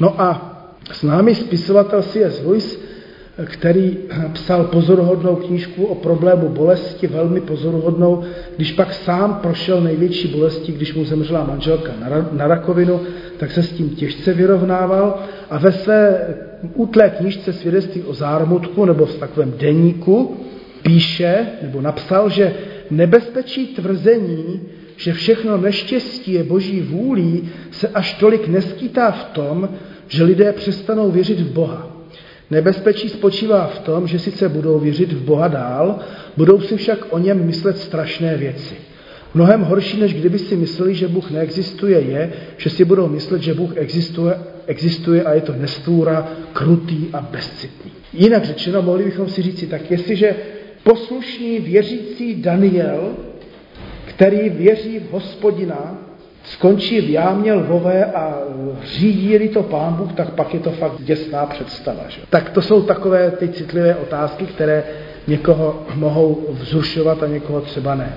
No 0.00 0.20
a 0.20 0.54
s 0.92 1.02
námi 1.02 1.34
spisovatel 1.34 2.02
C.S. 2.02 2.42
Lewis, 2.44 2.80
který 3.44 3.96
psal 4.32 4.64
pozoruhodnou 4.64 5.36
knížku 5.36 5.84
o 5.84 5.94
problému 5.94 6.48
bolesti, 6.48 7.06
velmi 7.06 7.40
pozoruhodnou, 7.40 8.22
když 8.56 8.72
pak 8.72 8.94
sám 8.94 9.38
prošel 9.42 9.80
největší 9.80 10.28
bolesti, 10.28 10.72
když 10.72 10.94
mu 10.94 11.04
zemřela 11.04 11.44
manželka 11.44 11.92
na 12.32 12.46
rakovinu, 12.46 13.00
tak 13.36 13.50
se 13.50 13.62
s 13.62 13.72
tím 13.72 13.90
těžce 13.90 14.34
vyrovnával 14.34 15.18
a 15.50 15.58
ve 15.58 15.72
své 15.72 16.26
útlé 16.74 17.10
knížce 17.10 17.52
svědectví 17.52 18.02
o 18.02 18.14
zármutku 18.14 18.84
nebo 18.84 19.06
v 19.06 19.14
takovém 19.14 19.52
deníku 19.58 20.36
píše 20.82 21.46
nebo 21.62 21.80
napsal, 21.80 22.30
že 22.30 22.54
nebezpečí 22.90 23.66
tvrzení, 23.66 24.60
že 24.96 25.12
všechno 25.12 25.56
neštěstí 25.56 26.32
je 26.32 26.44
boží 26.44 26.80
vůlí, 26.80 27.48
se 27.70 27.88
až 27.88 28.14
tolik 28.14 28.48
neskýtá 28.48 29.10
v 29.10 29.24
tom, 29.24 29.68
že 30.08 30.24
lidé 30.24 30.52
přestanou 30.52 31.10
věřit 31.10 31.40
v 31.40 31.52
Boha. 31.52 31.97
Nebezpečí 32.50 33.08
spočívá 33.08 33.66
v 33.66 33.78
tom, 33.78 34.06
že 34.06 34.18
sice 34.18 34.48
budou 34.48 34.78
věřit 34.78 35.12
v 35.12 35.22
Boha 35.22 35.48
dál, 35.48 35.98
budou 36.36 36.60
si 36.60 36.76
však 36.76 36.98
o 37.10 37.18
něm 37.18 37.46
myslet 37.46 37.78
strašné 37.78 38.36
věci. 38.36 38.74
Mnohem 39.34 39.60
horší, 39.60 40.00
než 40.00 40.14
kdyby 40.14 40.38
si 40.38 40.56
mysleli, 40.56 40.94
že 40.94 41.08
Bůh 41.08 41.30
neexistuje, 41.30 42.00
je, 42.00 42.32
že 42.56 42.70
si 42.70 42.84
budou 42.84 43.08
myslet, 43.08 43.42
že 43.42 43.54
Bůh 43.54 43.76
existuje, 43.76 44.34
existuje 44.66 45.22
a 45.22 45.34
je 45.34 45.40
to 45.40 45.52
nestvůra, 45.52 46.28
krutý 46.52 47.06
a 47.12 47.20
bezcitný. 47.20 47.92
Jinak 48.12 48.44
řečeno, 48.44 48.82
mohli 48.82 49.04
bychom 49.04 49.28
si 49.28 49.42
říci, 49.42 49.66
tak 49.66 49.90
jestliže 49.90 50.36
poslušný 50.82 51.58
věřící 51.58 52.42
Daniel, 52.42 53.10
který 54.04 54.48
věří 54.48 54.98
v 54.98 55.10
hospodina, 55.10 56.07
skončí 56.44 57.00
v 57.00 57.10
jámě 57.10 57.52
lvové 57.52 58.04
a 58.04 58.38
řídí 58.84 59.48
to 59.48 59.62
pán 59.62 59.94
Bůh, 59.94 60.12
tak 60.12 60.30
pak 60.30 60.54
je 60.54 60.60
to 60.60 60.70
fakt 60.70 61.02
děsná 61.02 61.46
představa. 61.46 62.02
Že? 62.08 62.20
Tak 62.30 62.50
to 62.50 62.62
jsou 62.62 62.82
takové 62.82 63.30
ty 63.30 63.48
citlivé 63.48 63.96
otázky, 63.96 64.46
které 64.46 64.84
někoho 65.26 65.86
mohou 65.94 66.46
vzrušovat 66.50 67.22
a 67.22 67.26
někoho 67.26 67.60
třeba 67.60 67.94
ne. 67.94 68.14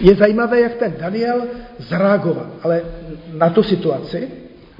Je 0.00 0.14
zajímavé, 0.14 0.60
jak 0.60 0.74
ten 0.74 0.94
Daniel 1.00 1.42
zareagoval, 1.78 2.46
ale 2.62 2.82
na 3.32 3.50
tu 3.50 3.62
situaci 3.62 4.28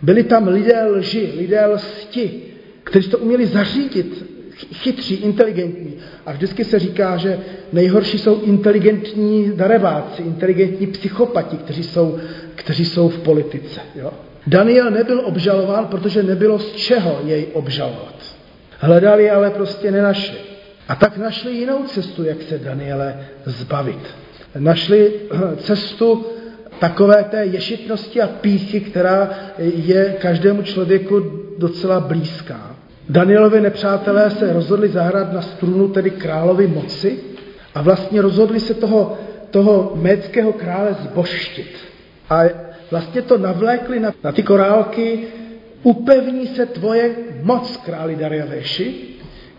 byli 0.03 0.25
tam 0.25 0.49
lidé 0.49 0.85
lži, 0.85 1.33
lidé 1.37 1.67
lsti, 1.67 2.43
kteří 2.85 3.11
to 3.11 3.19
uměli 3.19 3.47
zařídit, 3.47 4.38
chytří, 4.75 5.15
inteligentní. 5.15 5.95
A 6.27 6.33
vždycky 6.33 6.65
se 6.65 6.79
říká, 6.79 7.17
že 7.17 7.39
nejhorší 7.73 8.19
jsou 8.19 8.41
inteligentní 8.41 9.53
darebáci, 9.57 10.23
inteligentní 10.23 10.87
psychopati, 10.87 11.57
kteří 11.57 11.83
jsou, 11.83 12.19
kteří 12.55 12.85
jsou 12.85 13.09
v 13.09 13.19
politice. 13.19 13.81
Jo? 13.95 14.11
Daniel 14.47 14.91
nebyl 14.91 15.23
obžalován, 15.25 15.87
protože 15.87 16.23
nebylo 16.23 16.59
z 16.59 16.73
čeho 16.73 17.21
jej 17.25 17.47
obžalovat. 17.53 18.15
Hledali, 18.79 19.31
ale 19.31 19.51
prostě 19.51 19.91
nenašli. 19.91 20.37
A 20.89 20.95
tak 20.95 21.17
našli 21.17 21.53
jinou 21.53 21.85
cestu, 21.85 22.25
jak 22.25 22.43
se 22.43 22.59
Daniele 22.59 23.21
zbavit. 23.45 24.01
Našli 24.59 25.13
cestu 25.57 26.27
takové 26.79 27.25
té 27.25 27.47
ješitnosti 27.47 28.23
a 28.23 28.27
píchy, 28.27 28.81
která 28.81 29.31
je 29.59 30.17
každému 30.21 30.63
člověku 30.63 31.23
docela 31.59 32.01
blízká. 32.01 32.68
Danielovi 33.09 33.61
nepřátelé 33.61 34.31
se 34.31 34.53
rozhodli 34.53 34.89
zahrát 34.89 35.33
na 35.33 35.43
strunu 35.43 35.89
tedy 35.89 36.11
královi 36.11 36.67
moci 36.67 37.19
a 37.75 37.83
vlastně 37.83 38.23
rozhodli 38.23 38.61
se 38.61 38.75
toho, 38.75 39.19
toho 39.51 39.93
méckého 39.95 40.53
krále 40.53 40.97
zboštit. 41.03 41.77
A 42.31 42.43
vlastně 42.91 43.23
to 43.23 43.39
navlékli 43.39 44.01
na, 44.01 44.13
na 44.25 44.33
ty 44.33 44.43
korálky, 44.43 45.19
upevní 45.83 46.47
se 46.47 46.67
tvoje 46.67 47.11
moc, 47.43 47.77
králi 47.77 48.17
Dariaveši, 48.17 48.95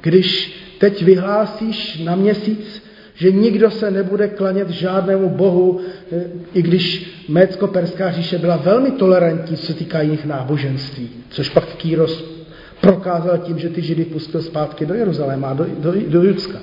když 0.01 0.60
teď 0.79 1.03
vyhlásíš 1.03 2.01
na 2.03 2.15
měsíc, 2.15 2.84
že 3.15 3.32
nikdo 3.32 3.72
se 3.72 3.91
nebude 3.91 4.27
klanět 4.27 4.70
žádnému 4.70 5.29
bohu, 5.29 5.82
eh, 6.12 6.24
i 6.53 6.62
když 6.62 7.12
Mécko-Perská 7.29 8.12
říše 8.12 8.38
byla 8.38 8.58
velmi 8.58 8.91
tolerantní, 8.91 9.58
co 9.58 9.65
se 9.65 9.74
týká 9.74 10.01
jiných 10.01 10.25
náboženství, 10.25 11.10
což 11.29 11.50
pak 11.50 11.75
Kýros 11.75 12.38
prokázal 12.81 13.38
tím, 13.38 13.59
že 13.59 13.69
ty 13.69 13.81
židy 13.81 14.05
pustil 14.05 14.41
zpátky 14.41 14.86
do 14.86 14.93
Jeruzaléma, 14.93 15.53
do, 15.53 15.65
do, 15.77 15.93
do 16.07 16.24
Judska. 16.24 16.59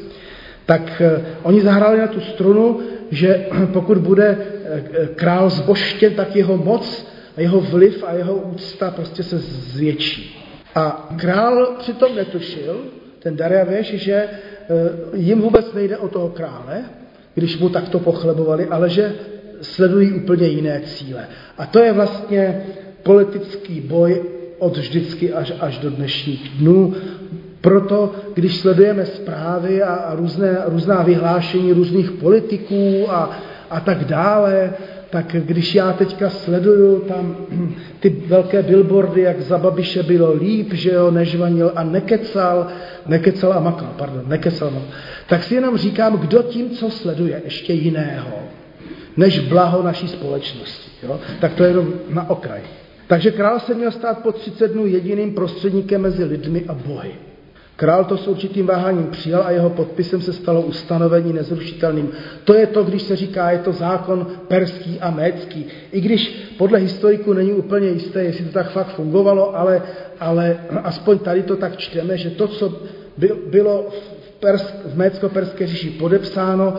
Tak 0.66 1.00
eh, 1.00 1.24
oni 1.42 1.60
zahráli 1.60 1.98
na 1.98 2.06
tu 2.06 2.20
strunu, 2.20 2.80
že 3.10 3.46
pokud 3.72 3.98
bude 3.98 4.38
eh, 4.38 4.82
král 5.14 5.50
zboštěn, 5.50 6.14
tak 6.14 6.36
jeho 6.36 6.56
moc 6.56 7.08
a 7.36 7.40
jeho 7.40 7.60
vliv 7.60 8.04
a 8.06 8.12
jeho 8.12 8.36
úcta 8.36 8.90
prostě 8.90 9.22
se 9.22 9.38
zvětší. 9.38 10.42
A 10.74 11.08
král 11.16 11.76
přitom 11.78 12.16
netušil, 12.16 12.80
ten 13.18 13.36
Dariavěš, 13.36 13.86
že 13.94 14.14
eh, 14.14 14.28
jim 15.14 15.40
vůbec 15.40 15.72
nejde 15.72 15.96
o 15.96 16.08
toho 16.08 16.28
krále, 16.28 16.84
když 17.34 17.58
mu 17.58 17.68
takto 17.68 17.98
pochlebovali, 17.98 18.66
ale 18.66 18.90
že 18.90 19.12
sledují 19.60 20.12
úplně 20.12 20.46
jiné 20.46 20.80
cíle. 20.84 21.26
A 21.58 21.66
to 21.66 21.78
je 21.78 21.92
vlastně 21.92 22.66
politický 23.02 23.80
boj 23.80 24.22
od 24.58 24.76
vždycky 24.76 25.32
až, 25.32 25.52
až 25.60 25.78
do 25.78 25.90
dnešních 25.90 26.48
dnů. 26.48 26.94
Proto, 27.60 28.12
když 28.34 28.56
sledujeme 28.56 29.06
zprávy 29.06 29.82
a, 29.82 29.94
a 29.94 30.14
různé, 30.14 30.58
různá 30.66 31.02
vyhlášení 31.02 31.72
různých 31.72 32.10
politiků 32.10 33.10
a, 33.10 33.30
a 33.70 33.80
tak 33.80 34.04
dále, 34.04 34.72
tak 35.10 35.36
když 35.38 35.74
já 35.74 35.92
teďka 35.92 36.30
sleduju 36.30 37.00
tam 37.00 37.36
ty 38.00 38.22
velké 38.26 38.62
billboardy, 38.62 39.20
jak 39.20 39.40
za 39.40 39.58
Babiše 39.58 40.02
bylo 40.02 40.32
líp, 40.32 40.72
že 40.72 40.90
jo, 40.90 41.10
nežvanil 41.10 41.72
a 41.74 41.84
nekecal, 41.84 42.66
nekecal 43.06 43.52
a 43.52 43.60
makal, 43.60 43.94
pardon, 43.98 44.24
nekecal, 44.26 44.70
makal, 44.70 44.88
tak 45.28 45.44
si 45.44 45.54
jenom 45.54 45.76
říkám, 45.76 46.18
kdo 46.18 46.42
tím, 46.42 46.70
co 46.70 46.90
sleduje, 46.90 47.42
ještě 47.44 47.72
jiného, 47.72 48.38
než 49.16 49.38
blaho 49.38 49.82
naší 49.82 50.08
společnosti. 50.08 50.90
Jo? 51.02 51.20
Tak 51.40 51.54
to 51.54 51.62
je 51.62 51.70
jenom 51.70 51.92
na 52.08 52.30
okraj. 52.30 52.60
Takže 53.06 53.30
král 53.30 53.60
se 53.60 53.74
měl 53.74 53.90
stát 53.90 54.18
po 54.18 54.32
30 54.32 54.68
dnů 54.68 54.86
jediným 54.86 55.34
prostředníkem 55.34 56.02
mezi 56.02 56.24
lidmi 56.24 56.64
a 56.68 56.74
bohy. 56.74 57.10
Král 57.76 58.04
to 58.04 58.16
s 58.16 58.28
určitým 58.28 58.66
váháním 58.66 59.06
přijal 59.06 59.42
a 59.46 59.50
jeho 59.50 59.70
podpisem 59.70 60.20
se 60.20 60.32
stalo 60.32 60.62
ustanovení 60.62 61.32
nezrušitelným. 61.32 62.10
To 62.44 62.54
je 62.54 62.66
to, 62.66 62.84
když 62.84 63.02
se 63.02 63.16
říká, 63.16 63.50
je 63.50 63.58
to 63.58 63.72
zákon 63.72 64.26
perský 64.48 65.00
a 65.00 65.10
mécký. 65.10 65.66
I 65.92 66.00
když 66.00 66.52
podle 66.58 66.78
historiků 66.78 67.32
není 67.32 67.52
úplně 67.52 67.88
jisté, 67.88 68.24
jestli 68.24 68.44
to 68.44 68.52
tak 68.52 68.70
fakt 68.70 68.94
fungovalo, 68.94 69.56
ale, 69.56 69.82
ale 70.20 70.58
aspoň 70.82 71.18
tady 71.18 71.42
to 71.42 71.56
tak 71.56 71.76
čteme, 71.76 72.18
že 72.18 72.30
to, 72.30 72.48
co 72.48 72.80
bylo 73.50 73.86
v, 73.90 74.16
Persk, 74.40 74.74
v 74.84 74.96
mécko-perské 74.96 75.66
říši 75.66 75.90
podepsáno, 75.90 76.76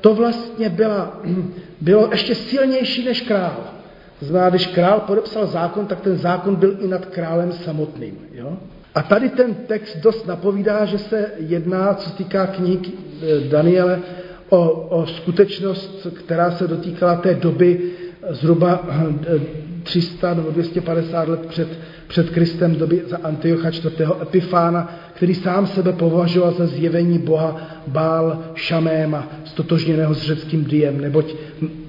to 0.00 0.14
vlastně 0.14 0.68
byla, 0.68 1.20
bylo 1.80 2.08
ještě 2.10 2.34
silnější 2.34 3.04
než 3.04 3.20
král. 3.20 3.79
To 4.20 4.26
znamená, 4.26 4.50
když 4.50 4.66
král 4.66 5.00
podepsal 5.00 5.46
zákon, 5.46 5.86
tak 5.86 6.00
ten 6.00 6.16
zákon 6.16 6.56
byl 6.56 6.76
i 6.80 6.88
nad 6.88 7.06
králem 7.06 7.52
samotným. 7.52 8.18
Jo? 8.32 8.56
A 8.94 9.02
tady 9.02 9.28
ten 9.28 9.54
text 9.54 9.96
dost 9.96 10.26
napovídá, 10.26 10.84
že 10.84 10.98
se 10.98 11.30
jedná, 11.38 11.94
co 11.94 12.10
týká 12.10 12.46
knih 12.46 12.80
eh, 12.88 13.48
Daniele, 13.48 14.00
o, 14.48 14.70
o 14.70 15.06
skutečnost, 15.06 16.06
která 16.14 16.50
se 16.50 16.68
dotýkala 16.68 17.16
té 17.16 17.34
doby 17.34 17.92
zhruba 18.30 18.86
300 19.82 20.30
eh, 20.30 20.34
nebo 20.34 20.50
250 20.50 21.28
let 21.28 21.46
před, 21.46 21.68
před 22.06 22.30
Kristem, 22.30 22.74
doby 22.76 23.02
za 23.08 23.16
Antiocha 23.22 23.68
IV. 23.68 24.00
Epifána, 24.22 25.00
který 25.14 25.34
sám 25.34 25.66
sebe 25.66 25.92
považoval 25.92 26.52
za 26.52 26.66
zjevení 26.66 27.18
boha 27.18 27.56
Bál 27.86 28.44
Šaméma, 28.54 29.28
stotožněného 29.44 30.14
s 30.14 30.22
řeckým 30.22 30.64
diem, 30.64 31.00
neboť 31.00 31.34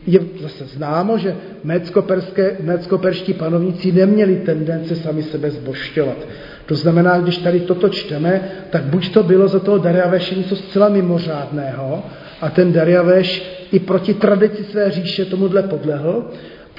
je 0.07 0.19
zase 0.41 0.65
známo, 0.65 1.17
že 1.17 1.35
mécko-perští 2.63 3.33
panovníci 3.33 3.91
neměli 3.91 4.35
tendence 4.35 4.95
sami 4.95 5.23
sebe 5.23 5.51
zbošťovat. 5.51 6.17
To 6.65 6.75
znamená, 6.75 7.19
když 7.19 7.37
tady 7.37 7.59
toto 7.59 7.89
čteme, 7.89 8.41
tak 8.69 8.83
buď 8.83 9.13
to 9.13 9.23
bylo 9.23 9.47
za 9.47 9.59
toho 9.59 9.77
Dariaveše 9.77 10.35
něco 10.35 10.55
zcela 10.55 10.89
mimořádného 10.89 12.03
a 12.41 12.49
ten 12.49 12.73
Dariaveš 12.73 13.43
i 13.71 13.79
proti 13.79 14.13
tradici 14.13 14.63
své 14.63 14.91
říše 14.91 15.25
tomuhle 15.25 15.63
podlehl, 15.63 16.31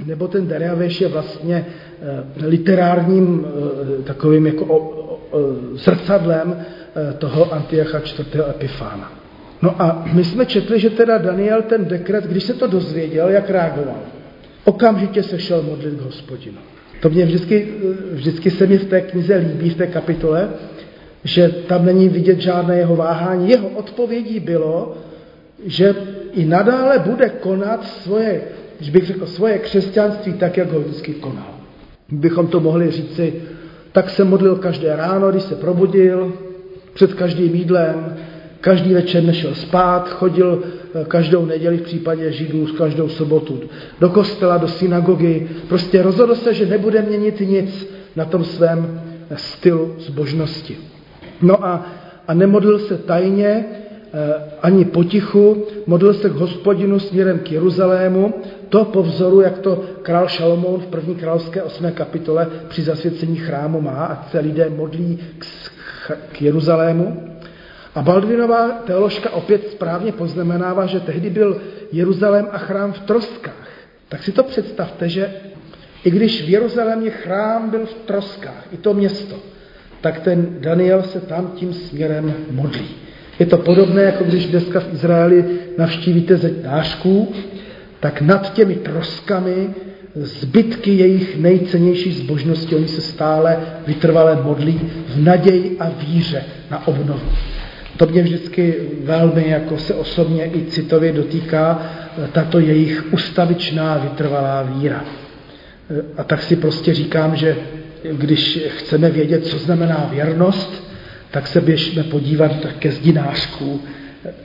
nebo 0.04 0.28
ten 0.28 0.48
Dariaveš 0.48 1.00
je 1.00 1.08
vlastně 1.08 1.56
e, 1.56 2.46
literárním 2.46 3.46
e, 4.00 4.02
takovým 4.02 4.46
jako 4.46 4.98
zrcadlem 5.74 6.56
e, 6.56 7.12
toho 7.12 7.52
Antiocha 7.52 7.98
IV. 7.98 8.36
Epifána. 8.50 9.12
No 9.62 9.82
a 9.82 10.04
my 10.12 10.24
jsme 10.24 10.46
četli, 10.46 10.80
že 10.80 10.90
teda 10.90 11.18
Daniel 11.18 11.62
ten 11.62 11.84
dekret, 11.84 12.24
když 12.24 12.44
se 12.44 12.54
to 12.54 12.66
dozvěděl, 12.66 13.28
jak 13.28 13.50
reagoval. 13.50 14.00
Okamžitě 14.64 15.22
se 15.22 15.38
šel 15.38 15.62
modlit 15.62 15.94
k 15.94 16.00
hospodinu. 16.00 16.58
To 17.00 17.10
mě 17.10 17.24
vždycky, 17.24 17.68
vždycky 18.12 18.50
se 18.50 18.66
mi 18.66 18.78
v 18.78 18.84
té 18.84 19.00
knize 19.00 19.36
líbí, 19.36 19.70
v 19.70 19.76
té 19.76 19.86
kapitole, 19.86 20.48
že 21.24 21.48
tam 21.48 21.86
není 21.86 22.08
vidět 22.08 22.40
žádné 22.40 22.76
jeho 22.76 22.96
váhání. 22.96 23.50
Jeho 23.50 23.68
odpovědí 23.68 24.40
bylo, 24.40 24.96
že 25.64 25.94
i 26.32 26.44
nadále 26.44 26.98
bude 26.98 27.28
konat 27.28 27.86
svoje, 27.86 28.42
když 28.82 28.90
bych 28.90 29.06
řekl, 29.06 29.26
svoje 29.26 29.58
křesťanství 29.58 30.32
tak, 30.32 30.56
jak 30.56 30.72
ho 30.72 30.80
vždycky 30.80 31.14
konal. 31.14 31.54
Bychom 32.10 32.46
to 32.46 32.60
mohli 32.60 32.90
říci, 32.90 33.34
tak 33.92 34.10
se 34.10 34.24
modlil 34.24 34.56
každé 34.56 34.96
ráno, 34.96 35.30
když 35.30 35.42
se 35.42 35.54
probudil, 35.54 36.32
před 36.94 37.14
každým 37.14 37.54
jídlem, 37.54 38.16
každý 38.60 38.94
večer 38.94 39.22
nešel 39.22 39.54
spát, 39.54 40.08
chodil 40.10 40.62
eh, 40.64 41.04
každou 41.04 41.46
neděli 41.46 41.76
v 41.76 41.82
případě 41.82 42.32
židů, 42.32 42.66
každou 42.78 43.08
sobotu 43.08 43.60
do 44.00 44.08
kostela, 44.08 44.56
do 44.56 44.68
synagogy. 44.68 45.48
Prostě 45.68 46.02
rozhodl 46.02 46.34
se, 46.34 46.54
že 46.54 46.66
nebude 46.66 47.02
měnit 47.02 47.40
nic 47.40 47.88
na 48.16 48.24
tom 48.24 48.44
svém 48.44 49.00
stylu 49.34 49.94
zbožnosti. 49.98 50.76
No 51.42 51.66
a, 51.66 51.86
a 52.28 52.34
nemodlil 52.34 52.78
se 52.78 52.98
tajně, 52.98 53.64
ani 54.62 54.84
potichu, 54.84 55.66
modlil 55.86 56.14
se 56.14 56.30
k 56.30 56.32
hospodinu 56.32 56.98
směrem 56.98 57.38
k 57.38 57.52
Jeruzalému, 57.52 58.34
to 58.68 58.84
po 58.84 59.02
vzoru, 59.02 59.40
jak 59.40 59.58
to 59.58 59.84
král 60.02 60.28
Šalomoun 60.28 60.80
v 60.80 60.86
první 60.86 61.14
královské 61.14 61.62
osmé 61.62 61.92
kapitole 61.92 62.48
při 62.68 62.82
zasvěcení 62.82 63.36
chrámu 63.36 63.80
má, 63.80 64.04
ať 64.04 64.30
se 64.30 64.38
lidé 64.38 64.70
modlí 64.70 65.18
k 65.38 65.46
k 66.32 66.42
Jeruzalému. 66.42 67.28
A 67.94 68.02
Baldvinová 68.02 68.68
teoložka 68.68 69.30
opět 69.30 69.68
správně 69.68 70.12
poznamenává, 70.12 70.86
že 70.86 71.00
tehdy 71.00 71.30
byl 71.30 71.60
Jeruzalém 71.92 72.48
a 72.52 72.58
chrám 72.58 72.92
v 72.92 72.98
troskách. 72.98 73.68
Tak 74.08 74.22
si 74.22 74.32
to 74.32 74.42
představte, 74.42 75.08
že 75.08 75.32
i 76.04 76.10
když 76.10 76.42
v 76.42 76.48
Jeruzalémě 76.48 77.10
chrám 77.10 77.70
byl 77.70 77.86
v 77.86 77.94
troskách, 77.94 78.66
i 78.72 78.76
to 78.76 78.94
město, 78.94 79.36
tak 80.00 80.20
ten 80.20 80.56
Daniel 80.60 81.02
se 81.02 81.20
tam 81.20 81.52
tím 81.54 81.74
směrem 81.74 82.34
modlí. 82.50 82.88
Je 83.42 83.46
to 83.46 83.58
podobné, 83.58 84.02
jako 84.02 84.24
když 84.24 84.46
dneska 84.46 84.80
v 84.80 84.94
Izraeli 84.94 85.44
navštívíte 85.78 86.36
zeď 86.36 86.52
dášků, 86.52 87.32
tak 88.00 88.20
nad 88.20 88.52
těmi 88.52 88.74
troskami 88.74 89.70
zbytky 90.14 90.90
jejich 90.90 91.36
nejcennější 91.38 92.12
zbožnosti, 92.12 92.76
oni 92.76 92.88
se 92.88 93.00
stále 93.00 93.56
vytrvale 93.86 94.38
modlí 94.42 94.80
v 95.08 95.24
naději 95.24 95.76
a 95.80 95.90
víře 96.06 96.42
na 96.70 96.86
obnovu. 96.86 97.20
To 97.96 98.06
mě 98.06 98.22
vždycky 98.22 98.74
velmi 99.04 99.48
jako 99.48 99.78
se 99.78 99.94
osobně 99.94 100.44
i 100.44 100.64
citově 100.64 101.12
dotýká 101.12 101.82
tato 102.32 102.58
jejich 102.58 103.12
ustavičná 103.12 103.98
vytrvalá 103.98 104.62
víra. 104.62 105.04
A 106.16 106.24
tak 106.24 106.42
si 106.42 106.56
prostě 106.56 106.94
říkám, 106.94 107.36
že 107.36 107.56
když 108.12 108.60
chceme 108.68 109.10
vědět, 109.10 109.46
co 109.46 109.58
znamená 109.58 110.08
věrnost, 110.12 110.91
tak 111.32 111.46
se 111.46 111.60
běžme 111.60 112.02
podívat 112.02 112.52
ke 112.78 112.92
zdinářků, 112.92 113.80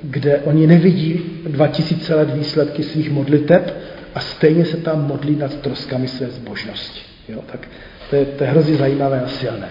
kde 0.04 0.39
oni 0.39 0.67
nevidí 0.67 1.21
2000 1.47 2.15
let 2.15 2.30
výsledky 2.34 2.84
svých 2.84 3.12
modliteb 3.12 3.78
a 4.15 4.19
stejně 4.19 4.65
se 4.65 4.78
tam 4.78 5.08
modlí 5.08 5.36
nad 5.36 5.56
troskami 5.56 6.08
své 6.08 6.28
zbožnosti. 6.28 7.02
Jo, 7.30 7.39
tak 7.52 7.67
to 8.10 8.15
je, 8.15 8.26
to 8.26 8.43
je 8.43 8.50
hrozně 8.50 8.76
zajímavé 8.76 9.21
a 9.21 9.28
silné. 9.28 9.69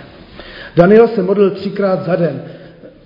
Daniel 0.77 1.09
se 1.09 1.23
modlil 1.23 1.51
třikrát 1.51 2.05
za 2.05 2.17
den. 2.17 2.43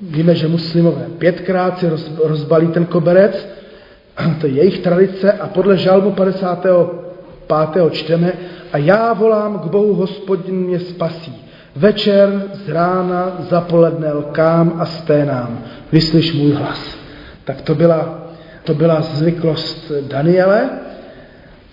Víme, 0.01 0.35
že 0.35 0.49
muslimové 0.49 1.07
pětkrát 1.19 1.79
si 1.79 1.89
roz, 1.89 2.11
rozbalí 2.25 2.69
ten 2.69 2.87
koberec, 2.87 3.49
to 4.41 4.47
je 4.47 4.53
jejich 4.53 4.79
tradice 4.79 5.33
a 5.33 5.47
podle 5.47 5.77
žalmu 5.77 6.13
55. 6.13 7.93
čteme 7.93 8.33
a 8.73 8.79
já 8.79 9.13
volám 9.13 9.59
k 9.59 9.67
Bohu 9.67 9.95
hospodin 9.95 10.55
mě 10.55 10.81
spasí. 10.81 11.50
Večer 11.77 12.43
z 12.65 12.69
rána 12.69 13.37
zapoledne 13.51 14.13
lkám 14.13 14.77
a 14.79 14.87
sténám. 14.87 15.65
Vyslyš 15.93 16.33
můj 16.33 16.53
hlas. 16.53 16.99
Tak 17.45 17.61
to 17.63 17.75
byla, 17.75 18.29
to 18.65 18.75
byla 18.75 19.01
zvyklost 19.01 19.93
Daniele 20.09 20.71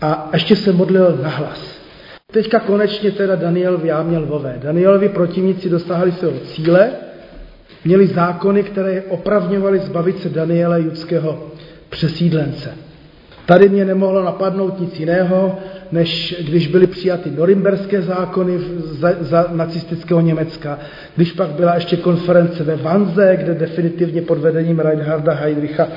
a 0.01 0.29
ještě 0.33 0.55
se 0.55 0.73
modlil 0.73 1.19
na 1.23 1.29
hlas. 1.29 1.77
Teďka 2.31 2.59
konečně 2.59 3.11
teda 3.11 3.35
Daniel 3.35 3.77
v 3.77 3.85
jámě 3.85 4.17
lvové. 4.17 4.55
Danielovi 4.61 5.09
protivníci 5.09 5.69
dosáhli 5.69 6.11
svého 6.11 6.39
cíle, 6.39 6.89
měli 7.85 8.07
zákony, 8.07 8.63
které 8.63 9.01
opravňovaly 9.01 9.79
zbavit 9.79 10.19
se 10.21 10.29
Daniele 10.29 10.81
judského 10.81 11.47
přesídlence. 11.89 12.86
Tady 13.47 13.69
mě 13.69 13.85
nemohlo 13.85 14.23
napadnout 14.23 14.79
nic 14.79 14.99
jiného, 14.99 15.55
než 15.91 16.35
když 16.47 16.67
byly 16.67 16.87
přijaty 16.87 17.31
norimberské 17.37 18.01
zákony 18.01 18.59
za, 18.77 19.09
za 19.19 19.47
nacistického 19.51 20.21
Německa, 20.21 20.79
když 21.15 21.31
pak 21.31 21.49
byla 21.49 21.75
ještě 21.75 21.97
konference 21.97 22.63
ve 22.63 22.75
Vanze, 22.75 23.37
kde 23.39 23.53
definitivně 23.53 24.21
pod 24.21 24.37
vedením 24.37 24.79
Reinharda 24.79 25.33
Heydricha 25.33 25.87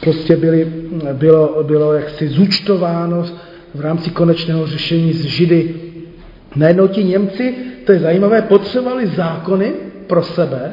prostě 0.00 0.36
byly, 0.36 0.72
bylo, 1.12 1.62
bylo 1.62 1.92
jaksi 1.92 2.28
zúčtováno 2.28 3.24
v 3.74 3.80
rámci 3.80 4.10
konečného 4.10 4.66
řešení 4.66 5.12
z 5.12 5.24
Židy. 5.24 5.74
Najednou 6.56 6.88
ti 6.88 7.04
Němci, 7.04 7.54
to 7.86 7.92
je 7.92 7.98
zajímavé, 7.98 8.42
potřebovali 8.42 9.06
zákony 9.06 9.72
pro 10.06 10.22
sebe, 10.22 10.72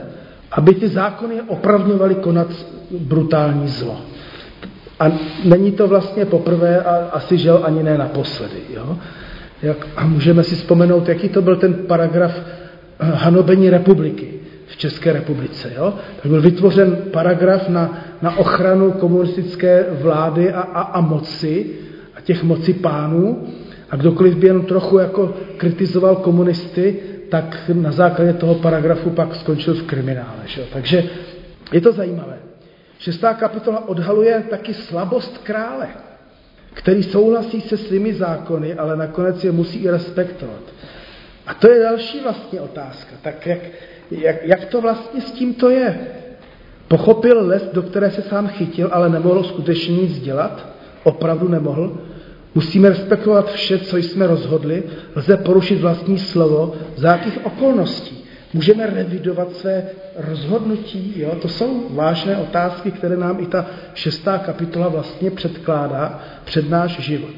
aby 0.51 0.75
ty 0.75 0.87
zákony 0.87 1.41
opravňovaly 1.47 2.15
konat 2.15 2.47
brutální 2.99 3.67
zlo. 3.67 4.01
A 5.01 5.11
není 5.43 5.71
to 5.71 5.87
vlastně 5.87 6.25
poprvé 6.25 6.81
a 6.81 7.09
asi 7.11 7.37
žel 7.37 7.59
ani 7.63 7.83
ne 7.83 7.97
naposledy. 7.97 8.59
Jo? 8.75 8.97
Jak, 9.61 9.87
a 9.95 10.05
můžeme 10.05 10.43
si 10.43 10.55
vzpomenout, 10.55 11.09
jaký 11.09 11.29
to 11.29 11.41
byl 11.41 11.55
ten 11.55 11.73
paragraf 11.73 12.39
eh, 12.39 13.05
hanobení 13.13 13.69
republiky 13.69 14.33
v 14.67 14.77
České 14.77 15.13
republice. 15.13 15.71
Jo? 15.77 15.93
Tak 16.21 16.31
byl 16.31 16.41
vytvořen 16.41 16.97
paragraf 17.11 17.69
na, 17.69 18.03
na 18.21 18.37
ochranu 18.37 18.91
komunistické 18.91 19.85
vlády 20.01 20.53
a, 20.53 20.61
a, 20.61 20.81
a 20.81 21.01
moci 21.01 21.65
a 22.17 22.21
těch 22.21 22.43
moci 22.43 22.73
pánů. 22.73 23.43
A 23.89 23.95
kdokoliv 23.95 24.35
by 24.35 24.47
jen 24.47 24.61
trochu 24.61 24.97
jako 24.99 25.33
kritizoval 25.57 26.15
komunisty, 26.15 26.95
tak 27.29 27.71
na 27.73 27.91
základě 27.91 28.33
toho 28.33 28.55
paragrafu 28.55 29.09
pak 29.09 29.35
skončil 29.35 29.73
v 29.73 29.83
kriminále. 29.83 30.41
Že? 30.45 30.61
Takže 30.73 31.03
je 31.71 31.81
to 31.81 31.91
zajímavé. 31.91 32.50
Šestá 33.01 33.33
kapitola 33.33 33.89
odhaluje 33.89 34.43
taky 34.49 34.73
slabost 34.73 35.37
krále, 35.37 35.87
který 36.73 37.03
souhlasí 37.03 37.61
se 37.61 37.77
svými 37.77 38.13
zákony, 38.13 38.73
ale 38.73 38.95
nakonec 38.95 39.43
je 39.43 39.51
musí 39.51 39.83
i 39.83 39.89
respektovat. 39.89 40.61
A 41.47 41.53
to 41.53 41.71
je 41.71 41.83
další 41.83 42.19
vlastně 42.19 42.61
otázka. 42.61 43.15
Tak 43.21 43.47
jak, 43.47 43.59
jak, 44.11 44.35
jak 44.43 44.65
to 44.65 44.81
vlastně 44.81 45.21
s 45.21 45.31
tím 45.31 45.53
to 45.53 45.69
je? 45.69 45.99
Pochopil 46.87 47.47
les, 47.47 47.63
do 47.73 47.81
které 47.81 48.11
se 48.11 48.21
sám 48.21 48.47
chytil, 48.47 48.89
ale 48.91 49.09
nemohl 49.09 49.43
skutečně 49.43 49.97
nic 49.97 50.19
dělat? 50.19 50.67
Opravdu 51.03 51.47
nemohl? 51.47 51.97
Musíme 52.55 52.89
respektovat 52.89 53.51
vše, 53.51 53.79
co 53.79 53.97
jsme 53.97 54.27
rozhodli, 54.27 54.83
lze 55.15 55.37
porušit 55.37 55.81
vlastní 55.81 56.19
slovo, 56.19 56.73
za 56.95 57.07
jakých 57.07 57.45
okolností. 57.45 58.20
Můžeme 58.53 58.87
revidovat 58.87 59.55
své 59.55 59.83
rozhodnutí? 60.17 61.13
Jo? 61.15 61.35
To 61.41 61.47
jsou 61.47 61.87
vážné 61.89 62.37
otázky, 62.37 62.91
které 62.91 63.17
nám 63.17 63.39
i 63.39 63.45
ta 63.45 63.65
šestá 63.93 64.37
kapitola 64.37 64.87
vlastně 64.87 65.31
předkládá 65.31 66.19
před 66.45 66.69
náš 66.69 66.99
život. 66.99 67.35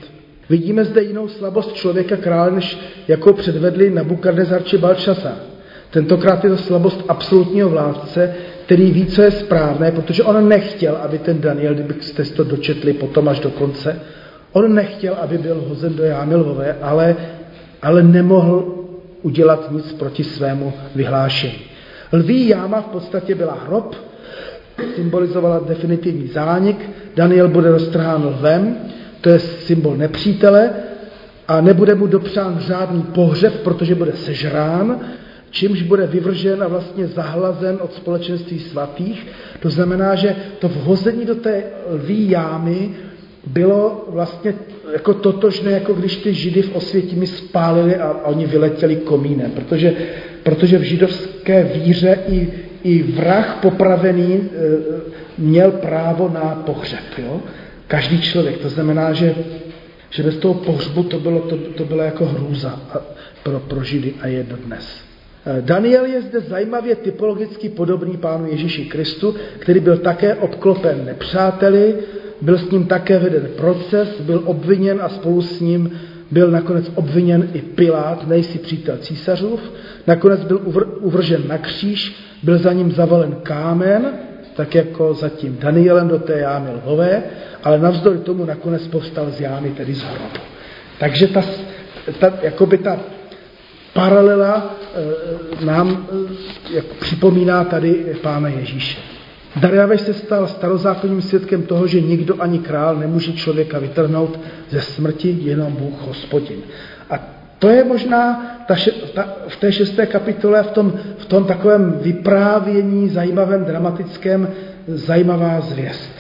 Vidíme 0.50 0.86
zde 0.86 1.04
jinou 1.04 1.28
slabost 1.28 1.74
člověka 1.74 2.18
krále, 2.18 2.52
než 2.52 2.78
jakou 3.08 3.34
předvedli 3.34 3.90
Nabukadnezar 3.90 4.64
či 4.64 4.78
Balčasa. 4.78 5.32
Tentokrát 5.90 6.44
je 6.44 6.50
to 6.50 6.58
slabost 6.58 7.06
absolutního 7.08 7.70
vládce, 7.70 8.36
který 8.66 8.92
ví, 8.92 9.06
co 9.06 9.22
je 9.22 9.32
správné, 9.32 9.92
protože 9.92 10.24
on 10.24 10.48
nechtěl, 10.50 10.96
aby 10.96 11.20
ten 11.20 11.42
Daniel, 11.42 11.74
kdybyste 11.74 12.24
to 12.24 12.44
dočetli 12.44 12.94
potom 12.94 13.28
až 13.28 13.40
do 13.40 13.50
konce, 13.50 14.00
on 14.52 14.74
nechtěl, 14.74 15.14
aby 15.22 15.38
byl 15.38 15.64
hozen 15.68 15.96
do 15.96 16.04
jámy 16.04 16.36
lvové, 16.36 16.76
ale, 16.82 17.16
ale 17.82 18.04
nemohl 18.04 18.83
udělat 19.24 19.72
nic 19.72 19.94
proti 19.94 20.24
svému 20.24 20.74
vyhlášení. 20.96 21.60
Lví 22.14 22.48
jáma 22.48 22.82
v 22.82 22.86
podstatě 22.86 23.36
byla 23.36 23.58
hrob, 23.66 23.96
symbolizovala 24.96 25.62
definitivní 25.68 26.28
zánik, 26.28 26.90
Daniel 27.16 27.48
bude 27.48 27.72
roztrhán 27.72 28.26
lvem, 28.26 28.78
to 29.22 29.30
je 29.30 29.40
symbol 29.40 29.96
nepřítele, 29.98 30.70
a 31.48 31.62
nebude 31.62 31.96
mu 31.96 32.08
dopřán 32.08 32.60
žádný 32.60 33.02
pohřeb, 33.02 33.64
protože 33.64 33.96
bude 33.96 34.12
sežrán, 34.12 35.00
čímž 35.52 35.82
bude 35.82 36.08
vyvržen 36.08 36.64
a 36.64 36.68
vlastně 36.68 37.08
zahlazen 37.08 37.78
od 37.82 37.94
společenství 37.94 38.60
svatých. 38.60 39.28
To 39.60 39.70
znamená, 39.70 40.16
že 40.16 40.36
to 40.60 40.68
vhození 40.68 41.26
do 41.26 41.36
té 41.36 41.64
lví 41.90 42.30
jámy 42.30 42.90
bylo 43.48 44.06
vlastně 44.10 44.54
jako 44.94 45.14
totožné, 45.14 45.72
jako 45.72 45.94
když 45.94 46.16
ty 46.16 46.34
židy 46.34 46.62
v 46.62 46.76
Osvětimi 46.76 47.28
spálili 47.28 47.96
a, 47.96 48.08
a 48.08 48.28
oni 48.28 48.46
vyletěli 48.46 48.96
komínem, 48.96 49.52
protože, 49.52 49.94
protože 50.44 50.78
v 50.78 50.82
židovské 50.82 51.64
víře 51.64 52.20
i, 52.28 52.50
i 52.84 53.04
vrah 53.04 53.60
popravený 53.62 54.34
e, 54.34 54.40
měl 55.38 55.72
právo 55.72 56.30
na 56.34 56.64
pohřeb. 56.66 57.04
Jo? 57.18 57.42
Každý 57.88 58.22
člověk. 58.22 58.58
To 58.58 58.70
znamená, 58.70 59.14
že, 59.14 59.36
že 60.10 60.24
bez 60.24 60.38
toho 60.38 60.54
pohřbu 60.54 61.04
to 61.04 61.20
bylo, 61.20 61.40
to, 61.40 61.58
to 61.58 61.86
bylo 61.86 62.04
jako 62.04 62.26
hrůza 62.26 62.82
pro, 63.44 63.60
pro 63.60 63.84
židy 63.84 64.14
a 64.22 64.28
je 64.28 64.44
dnes. 64.44 65.02
E, 65.46 65.62
Daniel 65.62 66.06
je 66.06 66.22
zde 66.22 66.40
zajímavě 66.40 66.96
typologicky 66.96 67.70
podobný 67.70 68.18
pánu 68.18 68.48
Ježíši 68.48 68.86
Kristu, 68.86 69.36
který 69.60 69.80
byl 69.80 69.98
také 69.98 70.36
obklopen 70.36 71.06
nepřáteli, 71.06 71.96
byl 72.44 72.58
s 72.58 72.72
ním 72.72 72.86
také 72.86 73.20
veden 73.20 73.48
proces, 73.58 74.22
byl 74.22 74.42
obviněn 74.46 75.00
a 75.02 75.10
spolu 75.10 75.42
s 75.42 75.60
ním 75.60 75.92
byl 76.32 76.52
nakonec 76.52 76.92
obviněn 76.96 77.50
i 77.54 77.62
Pilát, 77.62 78.28
nejsi 78.28 78.60
přítel 78.60 78.98
císařův, 78.98 79.60
nakonec 80.08 80.44
byl 80.44 80.62
uvržen 81.00 81.42
na 81.48 81.58
kříž, 81.58 82.16
byl 82.44 82.58
za 82.58 82.74
ním 82.74 82.92
zavalen 82.92 83.36
kámen, 83.44 84.06
tak 84.56 84.76
jako 84.76 85.14
zatím 85.14 85.58
Danielem 85.62 86.08
do 86.08 86.20
té 86.20 86.40
jámy 86.40 86.70
lhové, 86.70 87.24
ale 87.64 87.80
navzdory 87.80 88.18
tomu 88.18 88.46
nakonec 88.46 88.88
povstal 88.88 89.32
z 89.32 89.42
jámy, 89.42 89.70
tedy 89.70 89.94
z 89.94 90.04
hrobu. 90.04 90.40
Takže 91.00 91.28
ta, 91.28 91.42
ta, 92.20 92.34
jakoby 92.42 92.78
ta 92.78 93.00
paralela 93.94 94.76
e, 95.62 95.66
nám 95.66 96.08
e, 96.70 96.76
jak 96.76 96.86
připomíná 96.86 97.64
tady 97.64 98.18
Pána 98.22 98.50
Ježíše. 98.50 99.13
Dariaveš 99.56 100.02
se 100.02 100.14
stal 100.14 100.48
starozákonním 100.48 101.22
svědkem 101.22 101.64
toho, 101.64 101.88
že 101.88 102.02
nikdo 102.02 102.42
ani 102.42 102.60
král 102.60 102.96
nemůže 102.96 103.34
člověka 103.34 103.80
vytrhnout 103.80 104.40
ze 104.70 104.82
smrti, 104.82 105.38
jenom 105.42 105.74
Bůh 105.74 106.02
hospodin. 106.02 106.60
A 107.10 107.20
To 107.64 107.70
je 107.70 107.84
možná 107.84 108.46
ta, 108.68 108.76
ta, 109.14 109.36
v 109.48 109.56
té 109.56 109.72
šesté 109.72 110.06
kapitole, 110.06 110.64
v 110.64 110.72
tom, 110.72 110.94
v 111.18 111.26
tom 111.26 111.46
takovém 111.46 112.00
vyprávění, 112.02 113.10
zajímavém, 113.10 113.66
dramatickém, 113.66 114.48
zajímavá 114.88 115.62
zvěst. 115.62 116.12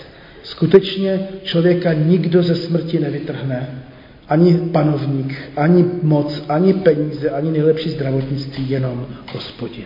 Skutečně 0.43 1.27
člověka 1.43 1.93
nikdo 1.93 2.43
ze 2.43 2.55
smrti 2.55 2.99
nevytrhne. 2.99 3.83
Ani 4.29 4.53
panovník, 4.71 5.35
ani 5.57 5.85
moc, 6.01 6.45
ani 6.49 6.73
peníze, 6.73 7.29
ani 7.29 7.51
nejlepší 7.51 7.89
zdravotnictví, 7.89 8.69
jenom 8.69 9.07
hospodin. 9.33 9.85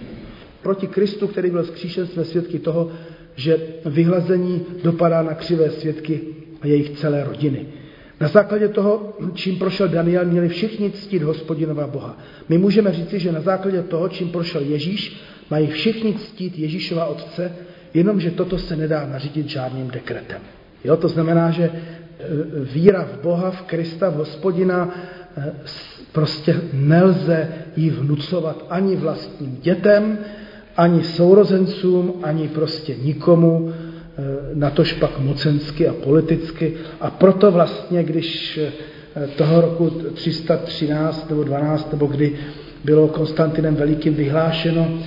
Proti 0.62 0.88
Kristu, 0.88 1.28
který 1.28 1.50
byl 1.50 1.64
zkříšen, 1.64 2.08
jsme 2.08 2.26
svědky 2.26 2.60
toho, 2.60 2.90
že 3.38 3.58
vyhlazení 3.86 4.66
dopadá 4.84 5.22
na 5.22 5.34
křivé 5.34 5.70
svědky 5.70 6.22
a 6.62 6.68
jejich 6.68 6.90
celé 6.90 7.24
rodiny. 7.24 7.66
Na 8.20 8.28
základě 8.28 8.68
toho, 8.68 9.14
čím 9.34 9.60
prošel 9.60 9.88
Daniel, 9.88 10.26
měli 10.26 10.50
všichni 10.50 10.92
ctít 10.92 11.24
hospodinova 11.24 11.88
Boha. 11.88 12.18
My 12.50 12.58
můžeme 12.58 12.94
říci, 12.94 13.20
že 13.20 13.32
na 13.32 13.42
základě 13.42 13.84
toho, 13.84 14.10
čím 14.10 14.30
prošel 14.30 14.62
Ježíš, 14.62 15.22
mají 15.50 15.68
všichni 15.68 16.14
ctít 16.14 16.60
Ježíšova 16.60 17.06
Otce, 17.06 17.52
jenomže 17.94 18.32
toto 18.32 18.58
se 18.58 18.76
nedá 18.76 19.08
nařídit 19.08 19.50
žádným 19.50 19.88
dekretem. 19.88 20.42
Jo, 20.84 20.98
to 20.98 21.08
znamená, 21.08 21.52
že 21.52 21.64
e, 21.64 21.72
víra 22.74 23.04
v 23.04 23.22
Boha, 23.24 23.52
v 23.52 23.62
Krista, 23.62 24.10
v 24.10 24.14
hospodina, 24.16 24.96
e, 25.38 25.54
prostě 26.12 26.62
nelze 26.74 27.48
ji 27.76 27.90
vnucovat 27.90 28.66
ani 28.70 28.96
vlastním 28.96 29.58
dětem, 29.62 30.18
ani 30.78 31.04
sourozencům, 31.04 32.14
ani 32.24 32.48
prostě 32.48 32.96
nikomu, 33.04 33.74
Eh, 34.20 34.24
na 34.54 34.70
tož 34.70 34.94
pak 34.94 35.20
mocensky 35.20 35.88
a 35.88 35.94
politicky. 35.94 36.74
A 37.02 37.10
proto 37.10 37.52
vlastně, 37.52 38.04
když 38.04 38.58
eh, 38.58 39.28
toho 39.28 39.62
roku 39.62 39.90
313 39.90 41.30
nebo 41.30 41.44
12, 41.44 41.92
nebo 41.92 42.06
kdy 42.06 42.36
bylo 42.84 43.08
Konstantinem 43.08 43.76
Velikým 43.76 44.14
vyhlášeno 44.14 45.00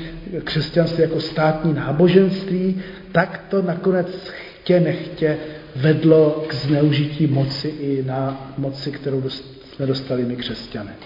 křesťanství 0.44 1.02
jako 1.02 1.20
státní 1.20 1.74
náboženství, 1.74 2.83
tak 3.12 3.44
to 3.48 3.62
nakonec 3.62 4.30
chtě 4.30 4.80
nechtě 4.80 5.38
vedlo 5.76 6.44
k 6.48 6.54
zneužití 6.54 7.26
moci 7.26 7.68
i 7.68 8.02
na 8.06 8.52
moci, 8.59 8.90
kterou 8.90 9.22
jsme 9.30 9.87
dostali 9.87 10.24
my 10.24 10.37
křesťané. 10.37 10.96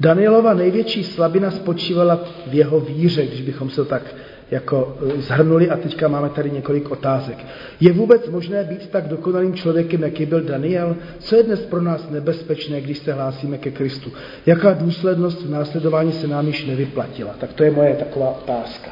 Danielova 0.00 0.54
největší 0.54 1.04
slabina 1.04 1.50
spočívala 1.50 2.24
v 2.46 2.54
jeho 2.54 2.80
víře, 2.80 3.26
když 3.26 3.40
bychom 3.42 3.70
se 3.70 3.84
tak 3.84 4.14
jako 4.50 4.98
eh, 5.00 5.20
zhrnuli 5.20 5.70
a 5.70 5.76
teďka 5.76 6.08
máme 6.08 6.28
tady 6.28 6.50
několik 6.50 6.90
otázek. 6.90 7.38
Je 7.80 7.92
vůbec 7.92 8.28
možné 8.28 8.64
být 8.64 8.90
tak 8.90 9.08
dokonalým 9.08 9.54
člověkem, 9.54 10.02
jaký 10.02 10.26
byl 10.26 10.40
Daniel? 10.40 10.96
Co 11.18 11.36
je 11.36 11.42
dnes 11.42 11.60
pro 11.60 11.82
nás 11.82 12.10
nebezpečné, 12.10 12.80
když 12.80 12.98
se 12.98 13.12
hlásíme 13.12 13.58
ke 13.58 13.70
Kristu? 13.70 14.12
Jaká 14.46 14.72
důslednost 14.72 15.42
v 15.42 15.50
následování 15.50 16.12
se 16.12 16.28
nám 16.28 16.46
již 16.46 16.66
nevyplatila? 16.66 17.34
Tak 17.40 17.52
to 17.52 17.64
je 17.64 17.70
moje 17.70 17.94
taková 17.94 18.30
otázka. 18.30 18.90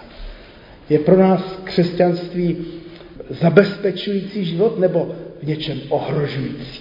Je 0.90 0.98
pro 0.98 1.18
nás 1.18 1.58
křesťanství 1.64 2.66
zabezpečující 3.30 4.44
život 4.44 4.78
nebo 4.78 5.14
v 5.42 5.46
něčem 5.46 5.78
ohrožující? 5.88 6.80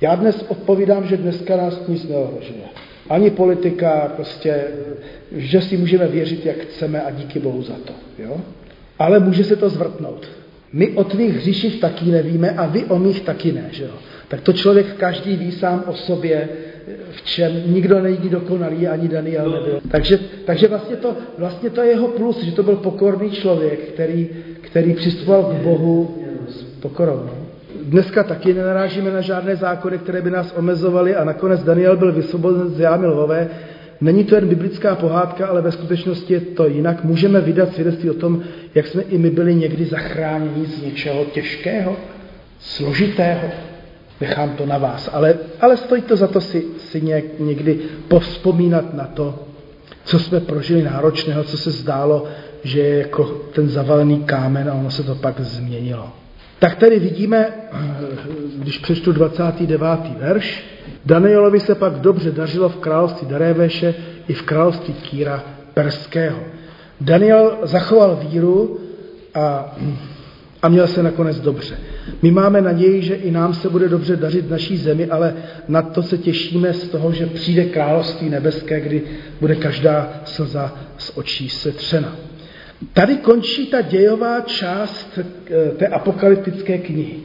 Já 0.00 0.14
dnes 0.14 0.44
odpovídám, 0.48 1.06
že 1.06 1.16
dneska 1.16 1.56
nás 1.56 1.86
nic 1.88 2.08
neohrožuje. 2.08 2.87
Ani 3.08 3.30
politika, 3.30 4.12
prostě, 4.16 4.64
že 5.32 5.60
si 5.60 5.76
můžeme 5.76 6.06
věřit, 6.06 6.46
jak 6.46 6.56
chceme 6.56 7.02
a 7.02 7.10
díky 7.10 7.38
Bohu 7.38 7.62
za 7.62 7.74
to. 7.84 7.92
Jo? 8.18 8.40
Ale 8.98 9.18
může 9.18 9.44
se 9.44 9.56
to 9.56 9.68
zvrtnout. 9.68 10.28
My 10.72 10.88
o 10.90 11.04
tvých 11.04 11.34
hříších 11.34 11.80
taky 11.80 12.04
nevíme 12.04 12.50
a 12.50 12.66
vy 12.66 12.84
o 12.84 12.98
mých 12.98 13.20
taky 13.20 13.52
ne. 13.52 13.68
Že 13.70 13.84
jo? 13.84 13.94
Tak 14.28 14.40
to 14.40 14.52
člověk 14.52 14.94
každý 14.94 15.36
ví 15.36 15.52
sám 15.52 15.84
o 15.86 15.94
sobě, 15.94 16.48
v 17.10 17.22
čem 17.22 17.62
nikdo 17.66 18.00
není 18.00 18.28
dokonalý, 18.28 18.88
ani 18.88 19.08
Daniel 19.08 19.50
nebyl. 19.50 19.80
Takže, 19.90 20.18
takže 20.44 20.68
vlastně, 20.68 20.96
to, 20.96 21.16
vlastně 21.38 21.70
to 21.70 21.82
je 21.82 21.90
jeho 21.90 22.08
plus, 22.08 22.42
že 22.42 22.52
to 22.52 22.62
byl 22.62 22.76
pokorný 22.76 23.30
člověk, 23.30 23.80
který, 23.80 24.28
který 24.60 24.94
přistupoval 24.94 25.44
k 25.44 25.62
Bohu 25.62 26.18
s 26.48 26.62
pokorou. 26.62 27.30
Dneska 27.88 28.22
taky 28.22 28.54
nenarážíme 28.54 29.10
na 29.10 29.20
žádné 29.20 29.56
zákony, 29.56 29.98
které 29.98 30.22
by 30.22 30.30
nás 30.30 30.54
omezovaly 30.56 31.16
a 31.16 31.24
nakonec 31.24 31.64
Daniel 31.64 31.96
byl 31.96 32.12
vysvobozen 32.12 32.68
z 32.68 32.80
jámy 32.80 33.06
lvové. 33.06 33.48
Není 34.00 34.24
to 34.24 34.34
jen 34.34 34.48
biblická 34.48 34.94
pohádka, 34.94 35.46
ale 35.46 35.62
ve 35.62 35.72
skutečnosti 35.72 36.34
je 36.34 36.40
to 36.40 36.66
jinak. 36.66 37.04
Můžeme 37.04 37.40
vydat 37.40 37.72
svědectví 37.72 38.10
o 38.10 38.14
tom, 38.14 38.42
jak 38.74 38.86
jsme 38.86 39.02
i 39.02 39.18
my 39.18 39.30
byli 39.30 39.54
někdy 39.54 39.84
zachráněni 39.84 40.66
z 40.66 40.82
něčeho 40.82 41.24
těžkého, 41.24 41.96
složitého. 42.60 43.48
Nechám 44.20 44.50
to 44.50 44.66
na 44.66 44.78
vás, 44.78 45.10
ale, 45.12 45.34
ale 45.60 45.76
stojí 45.76 46.02
to 46.02 46.16
za 46.16 46.26
to 46.26 46.40
si, 46.40 46.64
si 46.78 47.02
někdy 47.38 47.78
povzpomínat 48.08 48.94
na 48.94 49.04
to, 49.04 49.38
co 50.04 50.18
jsme 50.18 50.40
prožili 50.40 50.82
náročného, 50.82 51.44
co 51.44 51.58
se 51.58 51.70
zdálo, 51.70 52.24
že 52.64 52.80
je 52.80 52.98
jako 52.98 53.24
ten 53.54 53.68
zavalený 53.68 54.24
kámen 54.24 54.70
a 54.70 54.74
ono 54.74 54.90
se 54.90 55.02
to 55.02 55.14
pak 55.14 55.40
změnilo. 55.40 56.12
Tak 56.58 56.76
tady 56.76 56.98
vidíme, 56.98 57.48
když 58.56 58.78
přečtu 58.78 59.12
29. 59.12 59.82
verš, 60.18 60.64
Danielovi 61.06 61.60
se 61.60 61.74
pak 61.74 61.92
dobře 61.92 62.30
dařilo 62.30 62.68
v 62.68 62.76
království 62.76 63.28
Daréveše 63.28 63.94
i 64.28 64.34
v 64.34 64.42
království 64.42 64.94
Kýra 64.94 65.44
Perského. 65.74 66.38
Daniel 67.00 67.58
zachoval 67.62 68.20
víru 68.28 68.80
a, 69.34 69.76
a 70.62 70.68
měl 70.68 70.86
se 70.86 71.02
nakonec 71.02 71.40
dobře. 71.40 71.78
My 72.22 72.30
máme 72.30 72.60
naději, 72.60 73.02
že 73.02 73.14
i 73.14 73.30
nám 73.30 73.54
se 73.54 73.68
bude 73.68 73.88
dobře 73.88 74.16
dařit 74.16 74.46
v 74.46 74.50
naší 74.50 74.76
zemi, 74.76 75.06
ale 75.06 75.34
na 75.68 75.82
to 75.82 76.02
se 76.02 76.18
těšíme 76.18 76.72
z 76.72 76.88
toho, 76.88 77.12
že 77.12 77.26
přijde 77.26 77.64
království 77.64 78.30
nebeské, 78.30 78.80
kdy 78.80 79.02
bude 79.40 79.54
každá 79.54 80.12
slza 80.24 80.74
z 80.98 81.16
očí 81.16 81.48
setřena. 81.48 82.27
Tady 82.92 83.16
končí 83.16 83.66
ta 83.66 83.80
dějová 83.80 84.40
část 84.40 85.18
eh, 85.18 85.70
té 85.70 85.86
apokalyptické 85.86 86.78
knihy. 86.78 87.16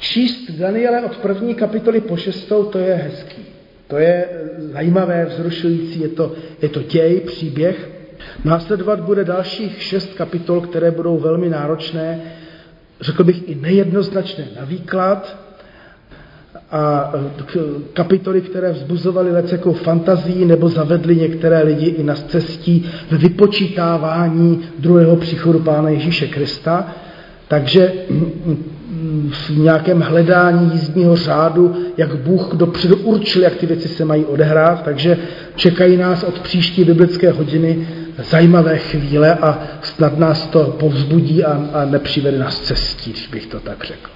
Číst 0.00 0.50
Daniele 0.50 1.02
od 1.02 1.16
první 1.16 1.54
kapitoly 1.54 2.00
po 2.00 2.16
šestou, 2.16 2.64
to 2.64 2.78
je 2.78 2.94
hezký. 2.94 3.42
To 3.88 3.98
je 3.98 4.24
eh, 4.30 4.60
zajímavé, 4.60 5.24
vzrušující, 5.24 6.00
je 6.00 6.08
to, 6.08 6.32
je 6.62 6.68
to 6.68 6.82
děj, 6.82 7.20
příběh. 7.20 7.90
Následovat 8.44 9.00
bude 9.00 9.24
dalších 9.24 9.82
šest 9.82 10.14
kapitol, 10.14 10.60
které 10.60 10.90
budou 10.90 11.18
velmi 11.18 11.48
náročné, 11.48 12.20
řekl 13.00 13.24
bych 13.24 13.48
i 13.48 13.54
nejednoznačné 13.54 14.48
na 14.60 14.64
výklad, 14.64 15.43
a 16.74 17.12
kapitoly, 17.92 18.40
které 18.40 18.72
vzbuzovaly 18.72 19.32
lecekou 19.32 19.72
fantazii 19.72 20.44
nebo 20.44 20.68
zavedly 20.68 21.16
některé 21.16 21.62
lidi 21.62 21.86
i 21.86 22.02
na 22.02 22.14
cestí 22.14 22.86
v 23.10 23.18
vypočítávání 23.18 24.60
druhého 24.78 25.16
příchodu 25.16 25.58
Pána 25.58 25.88
Ježíše 25.88 26.26
Krista. 26.26 26.86
Takže 27.48 27.92
v 29.30 29.58
nějakém 29.58 30.00
hledání 30.00 30.70
jízdního 30.72 31.16
řádu, 31.16 31.76
jak 31.96 32.16
Bůh 32.16 32.54
dopředu 32.54 32.96
určil, 32.96 33.42
jak 33.42 33.54
ty 33.56 33.66
věci 33.66 33.88
se 33.88 34.04
mají 34.04 34.24
odehrát, 34.24 34.82
takže 34.82 35.18
čekají 35.56 35.96
nás 35.96 36.22
od 36.22 36.40
příští 36.40 36.84
biblické 36.84 37.30
hodiny 37.30 37.88
zajímavé 38.30 38.78
chvíle 38.78 39.34
a 39.34 39.62
snad 39.82 40.18
nás 40.18 40.46
to 40.46 40.76
povzbudí 40.80 41.44
a, 41.44 41.68
a 41.72 41.84
nepřivede 41.84 42.38
nás 42.38 42.60
cestí, 42.60 43.10
když 43.10 43.26
bych 43.26 43.46
to 43.46 43.60
tak 43.60 43.84
řekl. 43.84 44.13